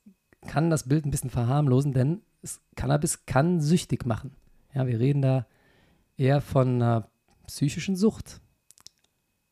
[0.46, 4.34] kann das Bild ein bisschen verharmlosen, denn es, Cannabis kann süchtig machen.
[4.74, 5.46] Ja, wir reden da
[6.16, 7.08] eher von einer
[7.46, 8.40] psychischen Sucht.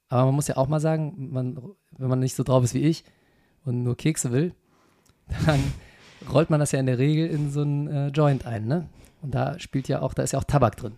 [0.09, 1.59] Aber man muss ja auch mal sagen, man,
[1.93, 3.05] wenn man nicht so drauf ist wie ich
[3.65, 4.55] und nur Kekse will,
[5.47, 5.61] dann
[6.33, 8.89] rollt man das ja in der Regel in so einen äh, Joint ein, ne?
[9.23, 10.97] Und da spielt ja auch, da ist ja auch Tabak drin.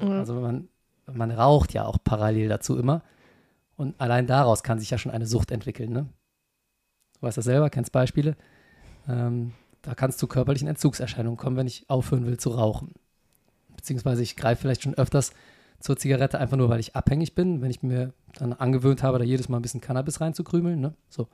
[0.00, 0.18] Ja.
[0.18, 0.68] Also man,
[1.06, 3.02] man raucht ja auch parallel dazu immer.
[3.76, 5.92] Und allein daraus kann sich ja schon eine Sucht entwickeln.
[5.92, 6.08] Ne?
[7.14, 8.36] Du weißt das selber, kennst Beispiele.
[9.08, 12.94] Ähm, da kann es zu körperlichen Entzugserscheinungen kommen, wenn ich aufhören will zu rauchen.
[13.76, 15.32] Beziehungsweise ich greife vielleicht schon öfters
[15.78, 19.24] zur Zigarette, einfach nur weil ich abhängig bin, wenn ich mir dann angewöhnt habe, da
[19.24, 20.80] jedes Mal ein bisschen Cannabis reinzukrümeln.
[20.80, 20.94] Ne?
[21.08, 21.28] So.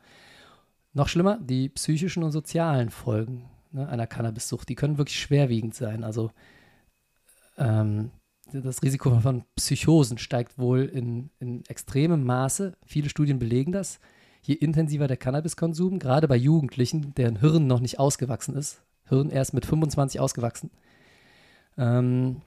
[0.93, 6.05] Noch schlimmer, die psychischen und sozialen Folgen ne, einer Cannabissucht, die können wirklich schwerwiegend sein.
[6.05, 6.31] Also
[7.59, 8.11] ähm,
[8.53, 12.75] das Risiko von Psychosen steigt wohl in, in extremem Maße.
[12.87, 14.01] Viele Studien belegen das.
[14.43, 19.55] Je intensiver der Cannabiskonsum, gerade bei Jugendlichen, deren Hirn noch nicht ausgewachsen ist, Hirn erst
[19.55, 20.71] mit 25 ausgewachsen,
[21.79, 22.43] ähm,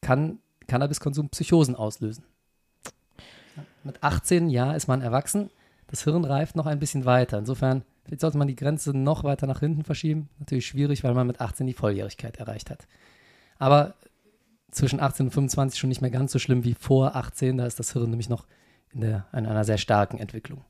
[0.00, 2.24] kann Cannabiskonsum Psychosen auslösen.
[3.84, 5.50] Mit 18 Jahren ist man erwachsen,
[5.86, 7.38] das Hirn reift noch ein bisschen weiter.
[7.38, 10.28] Insofern, vielleicht sollte man die Grenze noch weiter nach hinten verschieben.
[10.38, 12.86] Natürlich schwierig, weil man mit 18 die Volljährigkeit erreicht hat.
[13.58, 13.94] Aber
[14.70, 17.58] zwischen 18 und 25 schon nicht mehr ganz so schlimm wie vor 18.
[17.58, 18.46] Da ist das Hirn nämlich noch
[18.92, 20.64] in, der, in einer sehr starken Entwicklung.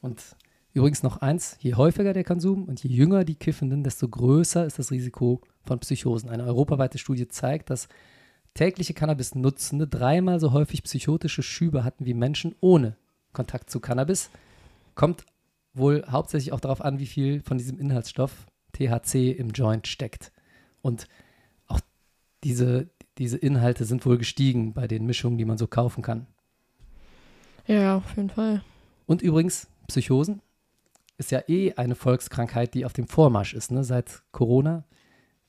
[0.00, 0.36] Und
[0.72, 4.78] übrigens noch eins, je häufiger der Konsum und je jünger die Kiffenden, desto größer ist
[4.78, 6.30] das Risiko von Psychosen.
[6.30, 7.88] Eine europaweite Studie zeigt, dass
[8.54, 12.96] tägliche Cannabis-Nutzende dreimal so häufig psychotische Schübe hatten wie Menschen ohne
[13.32, 14.30] Kontakt zu Cannabis.
[14.94, 15.24] Kommt
[15.74, 20.32] wohl hauptsächlich auch darauf an, wie viel von diesem Inhaltsstoff THC im Joint steckt.
[20.82, 21.06] Und
[21.66, 21.80] auch
[22.44, 26.26] diese, diese Inhalte sind wohl gestiegen bei den Mischungen, die man so kaufen kann.
[27.66, 28.62] Ja, auf jeden Fall.
[29.06, 30.42] Und übrigens, Psychosen
[31.18, 33.84] ist ja eh eine Volkskrankheit, die auf dem Vormarsch ist, ne?
[33.84, 34.84] seit Corona.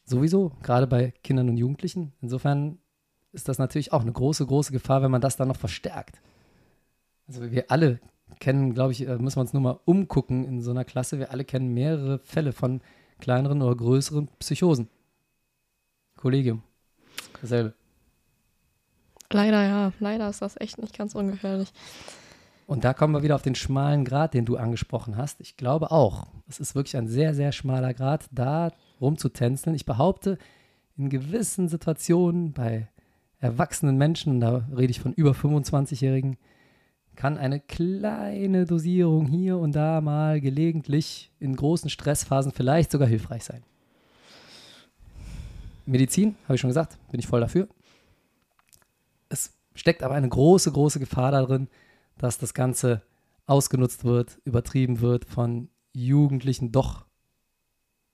[0.04, 2.14] Sowieso, gerade bei Kindern und Jugendlichen.
[2.22, 2.80] Insofern
[3.32, 6.22] ist das natürlich auch eine große, große Gefahr, wenn man das dann noch verstärkt.
[7.28, 8.02] Also wir alle
[8.39, 11.20] kennen, glaube ich, äh, müssen wir uns nur mal umgucken in so einer Klasse.
[11.20, 12.82] Wir alle kennen mehrere Fälle von
[13.20, 14.89] kleineren oder größeren Psychosen.
[16.17, 16.63] Kollegium.
[17.41, 17.74] Dasselbe.
[19.32, 19.94] Leider, ja.
[20.00, 21.72] Leider ist das echt nicht ganz ungefährlich.
[22.67, 25.41] Und da kommen wir wieder auf den schmalen Grad, den du angesprochen hast.
[25.41, 29.76] Ich glaube auch, es ist wirklich ein sehr, sehr schmaler Grad, da rumzutänzeln.
[29.76, 30.38] Ich behaupte,
[30.96, 32.88] in gewissen Situationen bei
[33.39, 36.38] erwachsenen Menschen, da rede ich von über 25-Jährigen,
[37.22, 43.44] kann eine kleine Dosierung hier und da mal gelegentlich in großen Stressphasen vielleicht sogar hilfreich
[43.44, 43.62] sein.
[45.86, 47.68] Medizin, habe ich schon gesagt, bin ich voll dafür.
[49.30, 51.68] Es steckt aber eine große, große Gefahr darin,
[52.18, 53.04] dass das Ganze
[53.46, 57.06] ausgenutzt wird, übertrieben wird, von Jugendlichen doch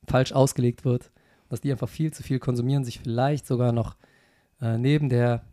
[0.06, 1.12] falsch ausgelegt wird,
[1.48, 3.96] dass die einfach viel zu viel konsumieren, sich vielleicht sogar noch
[4.60, 5.46] äh, neben der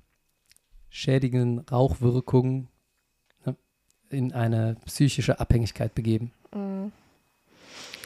[0.89, 2.67] schädigenden Rauchwirkung
[4.15, 6.33] in eine psychische Abhängigkeit begeben.
[6.55, 6.93] Mhm.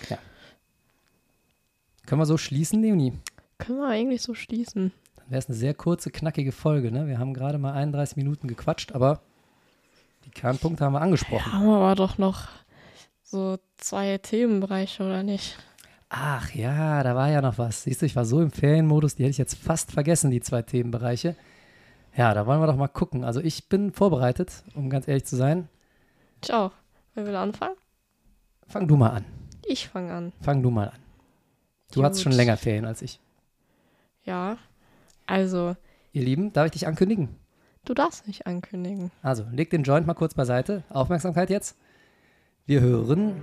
[0.08, 0.18] Ja.
[2.06, 3.12] Können wir so schließen, Leonie?
[3.58, 4.92] Können wir eigentlich so schließen.
[5.16, 6.90] Dann wäre es eine sehr kurze, knackige Folge.
[6.90, 7.06] Ne?
[7.06, 9.20] Wir haben gerade mal 31 Minuten gequatscht, aber
[10.24, 11.52] die Kernpunkte haben wir angesprochen.
[11.52, 12.48] Haben wir aber doch noch
[13.22, 15.58] so zwei Themenbereiche, oder nicht?
[16.08, 17.82] Ach ja, da war ja noch was.
[17.82, 20.62] Siehst du, ich war so im Ferienmodus, die hätte ich jetzt fast vergessen, die zwei
[20.62, 21.36] Themenbereiche.
[22.16, 23.24] Ja, da wollen wir doch mal gucken.
[23.24, 25.68] Also ich bin vorbereitet, um ganz ehrlich zu sein.
[26.42, 26.72] Ich auch.
[27.14, 27.76] Wer will anfangen?
[28.66, 29.24] Fang du mal an.
[29.66, 30.32] Ich fange an.
[30.40, 30.98] Fang du mal an.
[31.90, 32.04] Du Gut.
[32.04, 33.20] hattest schon länger Ferien als ich.
[34.24, 34.58] Ja.
[35.26, 35.74] Also,
[36.12, 37.28] Ihr Lieben, darf ich dich ankündigen?
[37.84, 39.10] du darfst nicht ankündigen.
[39.22, 40.84] Also, leg den Joint mal kurz beiseite.
[40.90, 41.78] Aufmerksamkeit jetzt.
[42.66, 43.40] Wir hören.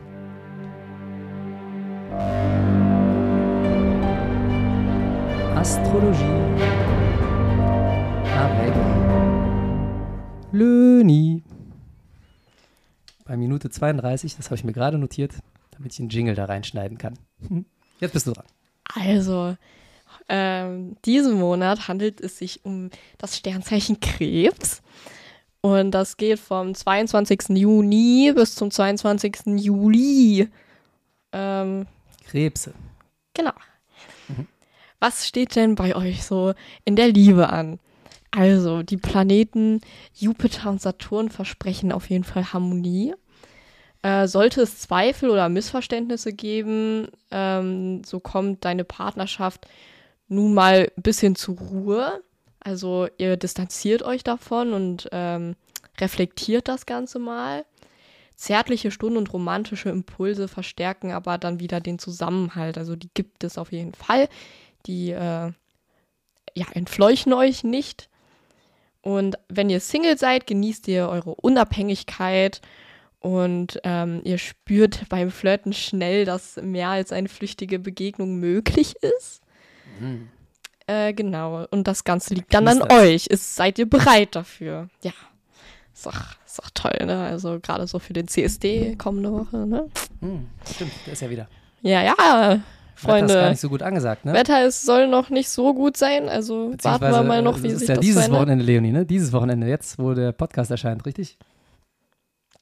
[5.56, 6.24] Astrologie.
[8.38, 8.74] Avec
[10.52, 11.44] Löni.
[13.26, 15.34] Bei Minute 32, das habe ich mir gerade notiert,
[15.72, 17.18] damit ich einen Jingle da reinschneiden kann.
[18.00, 18.46] Jetzt bist du dran.
[18.94, 19.58] Also,
[20.30, 24.84] ähm, diesen Monat handelt es sich um das Sternzeichen Krebs.
[25.62, 27.50] Und das geht vom 22.
[27.50, 29.58] Juni bis zum 22.
[29.58, 30.48] Juli.
[31.32, 31.88] Ähm,
[32.28, 32.74] Krebse.
[33.34, 33.54] genau.
[35.00, 37.80] Was steht denn bei euch so in der Liebe an?
[38.36, 39.82] Also, die Planeten
[40.14, 43.14] Jupiter und Saturn versprechen auf jeden Fall Harmonie.
[44.02, 49.68] Äh, sollte es Zweifel oder Missverständnisse geben, ähm, so kommt deine Partnerschaft
[50.28, 52.22] nun mal ein bisschen zur Ruhe.
[52.60, 55.56] Also ihr distanziert euch davon und ähm,
[56.00, 57.66] reflektiert das Ganze mal.
[58.36, 62.78] Zärtliche Stunden und romantische Impulse verstärken aber dann wieder den Zusammenhalt.
[62.78, 64.28] Also die gibt es auf jeden Fall.
[64.88, 65.52] Die äh,
[66.54, 68.10] ja, entfleuchen euch nicht.
[69.06, 72.60] Und wenn ihr Single seid, genießt ihr eure Unabhängigkeit
[73.20, 79.42] und ähm, ihr spürt beim Flirten schnell, dass mehr als eine flüchtige Begegnung möglich ist.
[80.88, 81.68] Äh, genau.
[81.70, 83.28] Und das Ganze liegt dann an euch.
[83.28, 84.90] Ist, seid ihr bereit dafür?
[85.04, 85.14] Ja.
[85.94, 87.26] Ist doch, ist doch toll, ne?
[87.26, 89.88] Also gerade so für den CSD kommende Woche, ne?
[90.22, 91.48] Hm, stimmt, der ist ja wieder.
[91.84, 92.60] Ja, ja,
[92.96, 93.50] Wetter ist gar Freunde.
[93.52, 94.34] nicht so gut angesagt, ne?
[94.34, 97.68] Wetter ist, soll noch nicht so gut sein, also warten wir mal noch, äh, wie
[97.68, 98.42] es ist sich ja das dieses verändert.
[98.42, 99.06] Wochenende, Leonie, ne?
[99.06, 101.38] Dieses Wochenende, jetzt, wo der Podcast erscheint, richtig?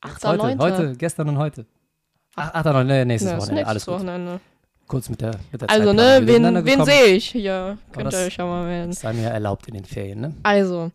[0.05, 0.41] Jetzt 8.
[0.41, 0.59] heute, 9.
[0.59, 1.65] heute, gestern und heute.
[2.35, 2.65] Ach, 8.
[2.65, 2.87] 9.
[2.87, 3.95] Nee, nächstes ja, Wochenende, alles nächstes gut.
[4.07, 4.39] Wochenende.
[4.87, 7.77] kurz mit der, mit der Also, Zeit ne, wen, wen sehe ich hier?
[7.93, 8.89] Könnt ihr das- euch ja mal melden.
[8.91, 10.33] Das sei mir erlaubt in den Ferien, ne?
[10.43, 10.91] Also,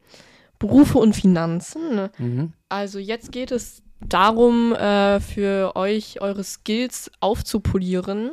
[0.58, 1.94] Berufe und Finanzen.
[1.94, 2.10] ne?
[2.18, 2.52] Mhm.
[2.68, 8.32] Also, jetzt geht es darum, äh, für euch eure Skills aufzupolieren.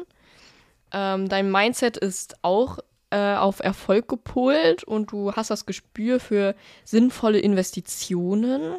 [0.98, 2.80] Ähm, dein Mindset ist auch
[3.10, 8.78] äh, auf Erfolg gepolt und du hast das Gespür für sinnvolle Investitionen.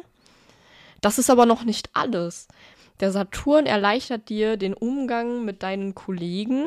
[0.99, 2.47] Das ist aber noch nicht alles.
[3.01, 6.65] Der Saturn erleichtert dir den Umgang mit deinen Kollegen.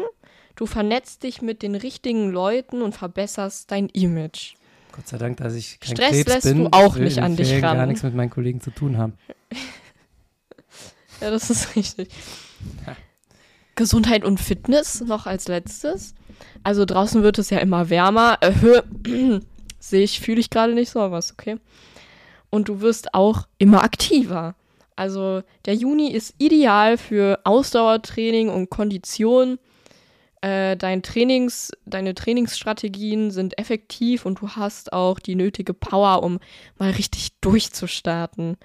[0.55, 4.55] Du vernetzt dich mit den richtigen Leuten und verbesserst dein Image.
[4.93, 6.65] Gott sei Dank, dass ich kein Stress Krebs lässt bin.
[6.65, 7.89] du auch nicht an dich Ferien gar ran.
[7.89, 9.15] nichts mit meinen Kollegen zu tun haben.
[11.21, 12.09] Ja, das ist richtig.
[13.75, 16.15] Gesundheit und Fitness noch als letztes.
[16.63, 18.39] Also draußen wird es ja immer wärmer.
[18.41, 18.53] Äh,
[19.79, 21.57] Sehe ich, fühle ich gerade nicht so, aber ist okay.
[22.51, 24.55] Und du wirst auch immer aktiver.
[24.95, 29.59] Also der Juni ist ideal für Ausdauertraining und Kondition.
[30.43, 36.39] Äh, dein Trainings, deine Trainingsstrategien sind effektiv und du hast auch die nötige Power, um
[36.79, 38.59] mal richtig durchzustarten.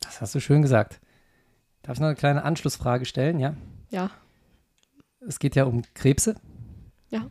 [0.00, 1.00] Das hast du schön gesagt.
[1.82, 3.38] Darf ich noch eine kleine Anschlussfrage stellen?
[3.38, 3.54] Ja.
[3.90, 4.10] Ja,
[5.20, 6.36] Es geht ja um Krebse.
[7.10, 7.26] Ja.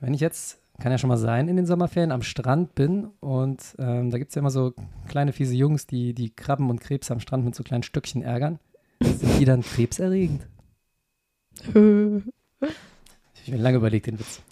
[0.00, 3.76] Wenn ich jetzt, kann ja schon mal sein, in den Sommerferien am Strand bin und
[3.78, 4.74] ähm, da gibt es ja immer so
[5.08, 8.58] kleine fiese Jungs, die die Krabben und Krebse am Strand mit so kleinen Stöckchen ärgern.
[9.00, 10.46] Sind die dann krebserregend?
[13.42, 14.42] Ich habe mir lange überlegt, den Witz.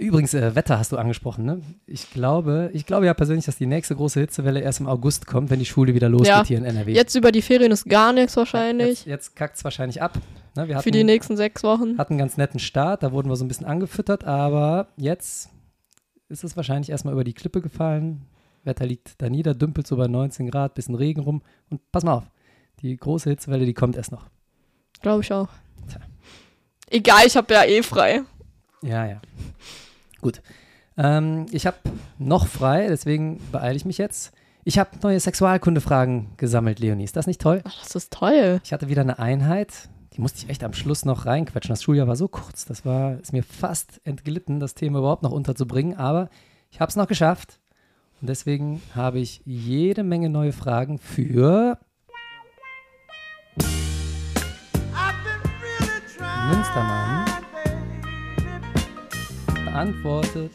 [0.00, 1.60] Übrigens, äh, Wetter hast du angesprochen, ne?
[1.86, 5.50] Ich glaube, ich glaube ja persönlich, dass die nächste große Hitzewelle erst im August kommt,
[5.50, 6.44] wenn die Schule wieder losgeht Ja.
[6.44, 6.92] hier in NRW.
[6.94, 9.00] Jetzt über die Ferien ist gar nichts wahrscheinlich.
[9.00, 10.18] Jetzt, jetzt kackt es wahrscheinlich ab.
[10.56, 10.68] Ne?
[10.68, 11.98] Wir für die hatten, nächsten sechs Wochen.
[11.98, 15.50] hatten einen ganz netten Start, da wurden wir so ein bisschen angefüttert, aber jetzt
[16.30, 18.22] ist es wahrscheinlich erstmal über die Klippe gefallen.
[18.64, 21.42] Wetter liegt da nieder, dümpelt so bei 19 Grad, bisschen Regen rum.
[21.68, 22.24] Und pass mal auf,
[22.80, 24.26] die große Hitzewelle, die kommt erst noch.
[25.02, 25.48] Glaube ich auch.
[25.88, 26.00] Tja.
[26.88, 28.22] Egal, ich habe ja eh frei.
[28.82, 29.20] Ja, ja.
[30.20, 30.42] Gut.
[30.96, 31.78] Ähm, ich habe
[32.18, 34.32] noch frei, deswegen beeile ich mich jetzt.
[34.64, 37.04] Ich habe neue Sexualkundefragen gesammelt, Leonie.
[37.04, 37.62] Ist das nicht toll?
[37.64, 38.60] Ach, das ist toll.
[38.62, 41.70] Ich hatte wieder eine Einheit, die musste ich echt am Schluss noch reinquetschen.
[41.70, 45.32] Das Schuljahr war so kurz, das war, ist mir fast entglitten, das Thema überhaupt noch
[45.32, 46.28] unterzubringen, aber
[46.70, 47.58] ich habe es noch geschafft.
[48.20, 51.78] Und deswegen habe ich jede Menge neue Fragen für
[56.50, 57.19] Münstermann
[59.70, 60.52] beantwortet.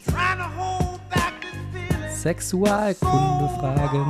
[2.10, 4.06] Sexualkundefragen.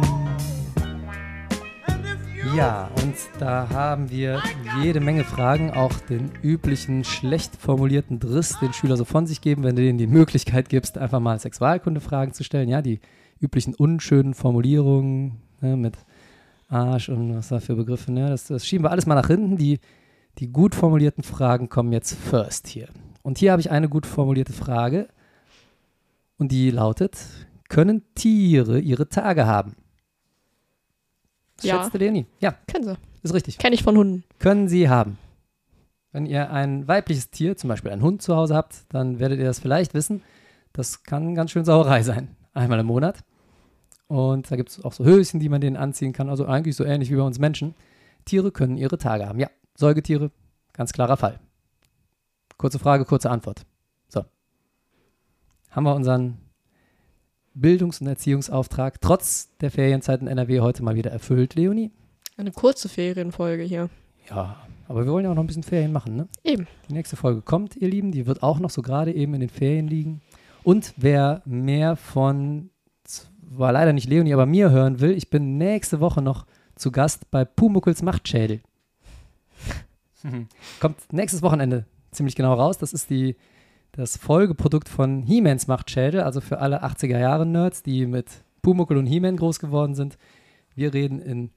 [2.57, 4.40] Ja, und da haben wir
[4.82, 9.62] jede Menge Fragen, auch den üblichen schlecht formulierten Driss, den Schüler so von sich geben,
[9.62, 12.68] wenn du denen die Möglichkeit gibst, einfach mal Sexualkundefragen zu stellen.
[12.68, 13.00] Ja, die
[13.40, 15.98] üblichen unschönen Formulierungen ne, mit
[16.68, 18.11] Arsch und was da für Begriffe.
[18.11, 19.59] Ne, das, das schieben wir alles mal nach hinten.
[19.59, 19.80] Die,
[20.38, 22.88] die gut formulierten Fragen kommen jetzt first hier.
[23.27, 25.09] Und hier habe ich eine gut formulierte Frage
[26.39, 27.18] und die lautet,
[27.68, 29.74] können Tiere ihre Tage haben?
[31.57, 31.83] Was Ja.
[31.83, 32.27] Schätzte Leonie?
[32.39, 32.97] Ja, Kennen sie.
[33.24, 33.59] ist richtig.
[33.59, 34.22] Kenne ich von Hunden.
[34.39, 35.18] Können sie haben.
[36.12, 39.47] Wenn ihr ein weibliches Tier, zum Beispiel einen Hund zu Hause habt, dann werdet ihr
[39.47, 40.22] das vielleicht wissen.
[40.72, 42.37] Das kann ganz schön Sauerei sein.
[42.55, 43.24] Einmal im Monat.
[44.07, 46.31] Und da gibt es auch so Höschen, die man denen anziehen kann.
[46.31, 47.74] Also eigentlich so ähnlich wie bei uns Menschen.
[48.24, 49.41] Tiere können ihre Tage haben.
[49.41, 50.31] Ja, Säugetiere,
[50.72, 51.41] ganz klarer Fall.
[52.59, 53.66] Kurze Frage, kurze Antwort.
[54.09, 54.24] So.
[55.70, 56.38] Haben wir unseren
[57.54, 61.90] Bildungs- und Erziehungsauftrag trotz der Ferienzeit in NRW heute mal wieder erfüllt, Leonie?
[62.38, 63.90] Eine kurze Ferienfolge hier.
[64.30, 64.57] Ja,
[64.88, 66.28] aber wir wollen ja auch noch ein bisschen Ferien machen, ne?
[66.44, 66.66] Eben.
[66.88, 68.11] Die nächste Folge kommt, ihr Lieben.
[68.11, 70.22] Die wird auch noch so gerade eben in den Ferien liegen.
[70.62, 72.70] Und wer mehr von,
[73.40, 77.30] war leider nicht Leonie, aber mir hören will, ich bin nächste Woche noch zu Gast
[77.30, 78.61] bei Pumuckels Machtschädel.
[80.80, 81.84] Kommt nächstes Wochenende
[82.17, 82.79] ziemlich genau raus.
[82.79, 83.37] Das ist die,
[83.93, 88.29] das Folgeprodukt von He-Mans Machtschädel, also für alle 80er-Jahre-Nerds, die mit
[88.62, 90.19] Pumuckel und He-Man groß geworden sind.
[90.75, 91.51] Wir reden in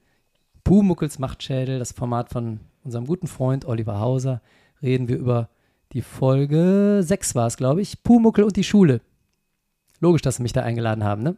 [0.64, 4.40] Pumuckels Machtschädel, das Format von unserem guten Freund Oliver Hauser,
[4.82, 5.48] reden wir über
[5.92, 9.00] die Folge 6 war es, glaube ich, Pumuckel und die Schule.
[9.98, 11.36] Logisch, dass sie mich da eingeladen haben, ne?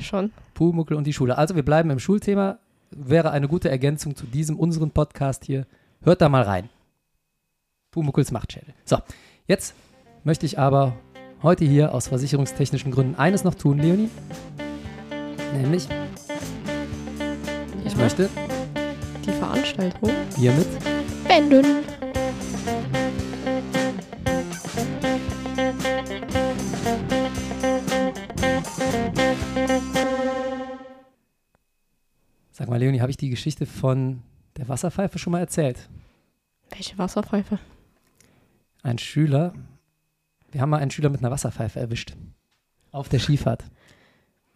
[0.00, 0.30] Schon.
[0.54, 1.36] Pumuckel und die Schule.
[1.36, 2.58] Also wir bleiben im Schulthema.
[2.92, 5.66] Wäre eine gute Ergänzung zu diesem, unseren Podcast hier.
[6.02, 6.68] Hört da mal rein.
[7.92, 8.74] Pumuckels Machtschädel.
[8.84, 8.98] So,
[9.46, 9.74] jetzt
[10.24, 10.94] möchte ich aber
[11.42, 14.08] heute hier aus versicherungstechnischen Gründen eines noch tun, Leonie.
[15.54, 15.86] Nämlich,
[17.84, 17.98] ich Ja.
[17.98, 18.28] möchte
[19.24, 20.10] Die Veranstaltung.
[20.36, 20.66] hiermit
[21.28, 21.84] Wenden.
[32.50, 34.22] Sag mal, Leonie, habe ich die Geschichte von
[34.56, 35.88] der Wasserpfeife schon mal erzählt?
[36.70, 37.58] Welche Wasserpfeife?
[38.82, 39.52] Ein Schüler,
[40.50, 42.14] wir haben mal einen Schüler mit einer Wasserpfeife erwischt.
[42.90, 43.64] Auf der Skifahrt.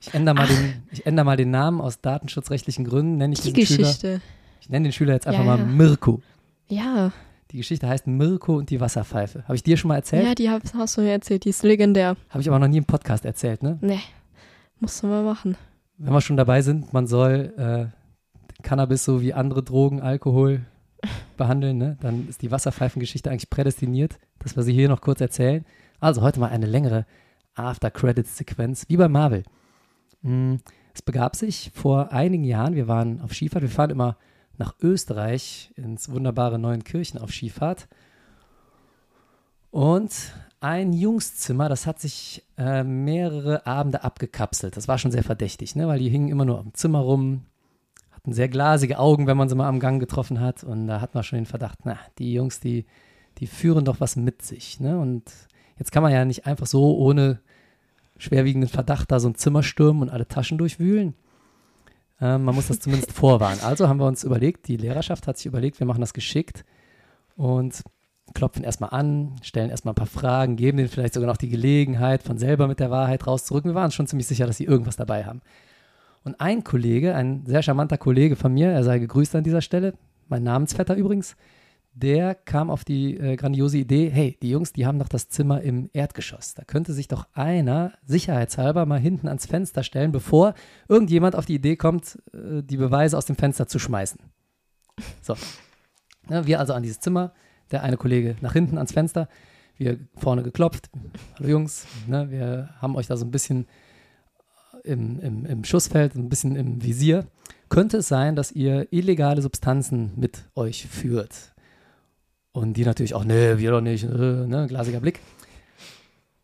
[0.01, 3.53] Ich ändere mal, den, ich ändere mal den Namen aus datenschutzrechtlichen Gründen, nenne ich Die
[3.53, 3.89] diesen Schüler.
[3.89, 4.21] Geschichte.
[4.61, 5.65] Ich nenne den Schüler jetzt einfach Ja, mal.
[5.65, 6.21] Mirko.
[6.69, 7.13] Ja,
[7.53, 9.45] Die Geschichte heißt Mirko und die Wasserpfeife.
[9.45, 10.27] Habe ich dir schon mal erzählt?
[10.27, 11.45] ja, die hast, hast du mir erzählt.
[11.45, 12.17] Die ist legendär.
[12.29, 13.79] Habe ich aber noch nie im Podcast erzählt, ne?
[13.81, 14.01] Nee,
[14.81, 15.57] musst du mal machen.
[15.97, 20.63] Wenn wir schon dabei sind, man soll äh, Cannabis so wie andere Drogen, Alkohol
[21.37, 21.97] behandeln, ne?
[22.01, 25.65] Dann ist die Wasserpfeifengeschichte eigentlich prädestiniert, dass wir sie hier noch kurz erzählen.
[26.01, 27.07] Also heute mal eine längere
[27.55, 29.45] After-Credits-Sequenz, wie bei Marvel.
[30.23, 30.57] Mm,
[30.95, 34.17] Es begab sich vor einigen Jahren, wir waren auf Skifahrt, wir fahren immer
[34.59, 37.89] nach Österreich ins wunderbare Neuenkirchen auf Skifahrt.
[39.71, 40.13] Und
[40.61, 44.77] ein Jungszimmer, das hat sich äh, mehrere Abende abgekapselt.
[44.77, 45.87] Das war schon sehr verdächtig, ne?
[45.87, 47.45] weil die hingen immer nur am Zimmer rum,
[48.27, 50.65] hatten sehr glasige Augen, wenn man sie mal am Gang getroffen hat.
[50.65, 52.85] Und da hat man schon den Verdacht, na, die Jungs, die,
[53.39, 54.81] die führen doch was mit sich.
[54.81, 54.99] Ne?
[54.99, 55.31] Und
[55.79, 57.39] jetzt kann man ja nicht einfach so ohne
[58.19, 61.15] schwerwiegenden Verdacht da so ein Zimmer stürmen und alle Taschen durchwühlen.
[62.21, 63.61] Ähm, man muss das zumindest vorwarnen.
[63.61, 66.65] Also haben wir uns überlegt, die Lehrerschaft hat sich überlegt, wir machen das geschickt
[67.37, 67.85] und
[68.35, 72.25] klopfen erstmal an, stellen erstmal ein paar Fragen, geben denen vielleicht sogar noch die Gelegenheit,
[72.25, 73.71] von selber mit der Wahrheit rauszurücken.
[73.71, 75.43] Wir waren schon ziemlich sicher, dass sie irgendwas dabei haben.
[76.27, 79.95] Und ein Kollege, ein sehr charmanter Kollege von mir, er sei gegrüßt an dieser Stelle,
[80.27, 81.37] mein Namensvetter übrigens,
[81.95, 85.61] der kam auf die äh, grandiose Idee, hey, die Jungs, die haben doch das Zimmer
[85.63, 86.55] im Erdgeschoss.
[86.55, 90.55] Da könnte sich doch einer sicherheitshalber mal hinten ans Fenster stellen, bevor
[90.89, 94.19] irgendjemand auf die Idee kommt, äh, die Beweise aus dem Fenster zu schmeißen.
[95.23, 95.37] So.
[96.29, 97.35] Ja, wir also an dieses Zimmer,
[97.71, 99.29] der eine Kollege nach hinten ans Fenster,
[99.77, 100.91] wir vorne geklopft.
[101.39, 103.69] Hallo Jungs, ne, wir haben euch da so ein bisschen
[104.87, 107.27] im, im, im Schussfeld, ein bisschen im Visier.
[107.69, 111.55] Könnte es sein, dass ihr illegale Substanzen mit euch führt?
[112.53, 115.21] Und die natürlich auch, nee, wir doch nicht, äh, ne, glasiger Blick.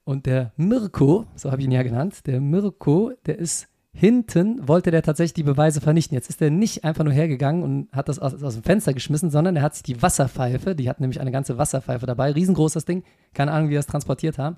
[0.05, 4.91] Und der Mirko, so habe ich ihn ja genannt, der Mirko, der ist hinten, wollte
[4.91, 6.15] der tatsächlich die Beweise vernichten.
[6.15, 9.31] Jetzt ist er nicht einfach nur hergegangen und hat das aus, aus dem Fenster geschmissen,
[9.31, 12.85] sondern er hat sich die Wasserpfeife, die hat nämlich eine ganze Wasserpfeife dabei, riesengroß das
[12.85, 14.57] Ding, keine Ahnung, wie wir das transportiert haben,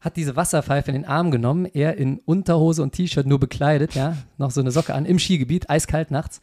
[0.00, 4.16] hat diese Wasserpfeife in den Arm genommen, er in Unterhose und T-Shirt nur bekleidet, ja,
[4.36, 6.40] noch so eine Socke an, im Skigebiet, eiskalt nachts.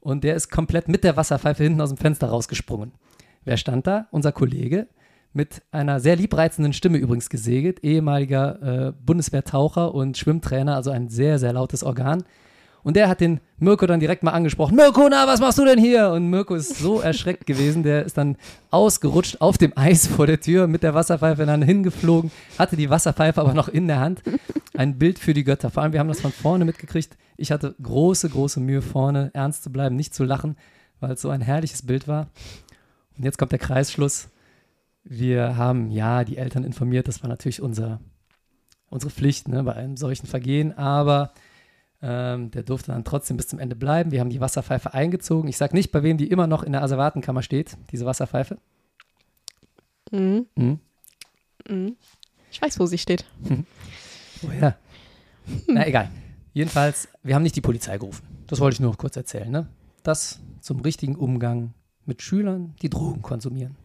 [0.00, 2.92] Und der ist komplett mit der Wasserpfeife hinten aus dem Fenster rausgesprungen.
[3.44, 4.08] Wer stand da?
[4.10, 4.88] Unser Kollege
[5.32, 11.38] mit einer sehr liebreizenden Stimme übrigens gesegelt, ehemaliger äh, Bundeswehrtaucher und Schwimmtrainer, also ein sehr,
[11.38, 12.24] sehr lautes Organ.
[12.84, 14.74] Und der hat den Mirko dann direkt mal angesprochen.
[14.74, 16.10] Mirko, na, was machst du denn hier?
[16.10, 18.36] Und Mirko ist so erschreckt gewesen, der ist dann
[18.70, 23.40] ausgerutscht auf dem Eis vor der Tür mit der Wasserpfeife dann hingeflogen, hatte die Wasserpfeife
[23.40, 24.22] aber noch in der Hand.
[24.74, 25.70] Ein Bild für die Götter.
[25.70, 27.16] Vor allem, wir haben das von vorne mitgekriegt.
[27.36, 30.56] Ich hatte große, große Mühe, vorne ernst zu bleiben, nicht zu lachen,
[30.98, 32.28] weil es so ein herrliches Bild war.
[33.16, 34.28] Und jetzt kommt der Kreisschluss.
[35.04, 38.00] Wir haben ja die Eltern informiert, das war natürlich unser,
[38.88, 41.32] unsere Pflicht ne, bei einem solchen Vergehen, aber
[42.02, 44.10] ähm, der durfte dann trotzdem bis zum Ende bleiben.
[44.10, 45.48] Wir haben die Wasserpfeife eingezogen.
[45.48, 48.58] Ich sage nicht, bei wem die immer noch in der Asservatenkammer steht, diese Wasserpfeife.
[50.10, 50.46] Mhm.
[50.56, 50.80] Mhm.
[51.68, 51.96] Mhm.
[52.50, 53.24] Ich weiß, wo sie steht.
[54.44, 54.76] Oh ja.
[55.68, 56.10] Na egal.
[56.52, 58.26] Jedenfalls, wir haben nicht die Polizei gerufen.
[58.46, 59.50] Das wollte ich nur noch kurz erzählen.
[59.50, 59.68] Ne?
[60.02, 61.72] Das zum richtigen Umgang
[62.04, 63.76] mit Schülern, die Drogen konsumieren.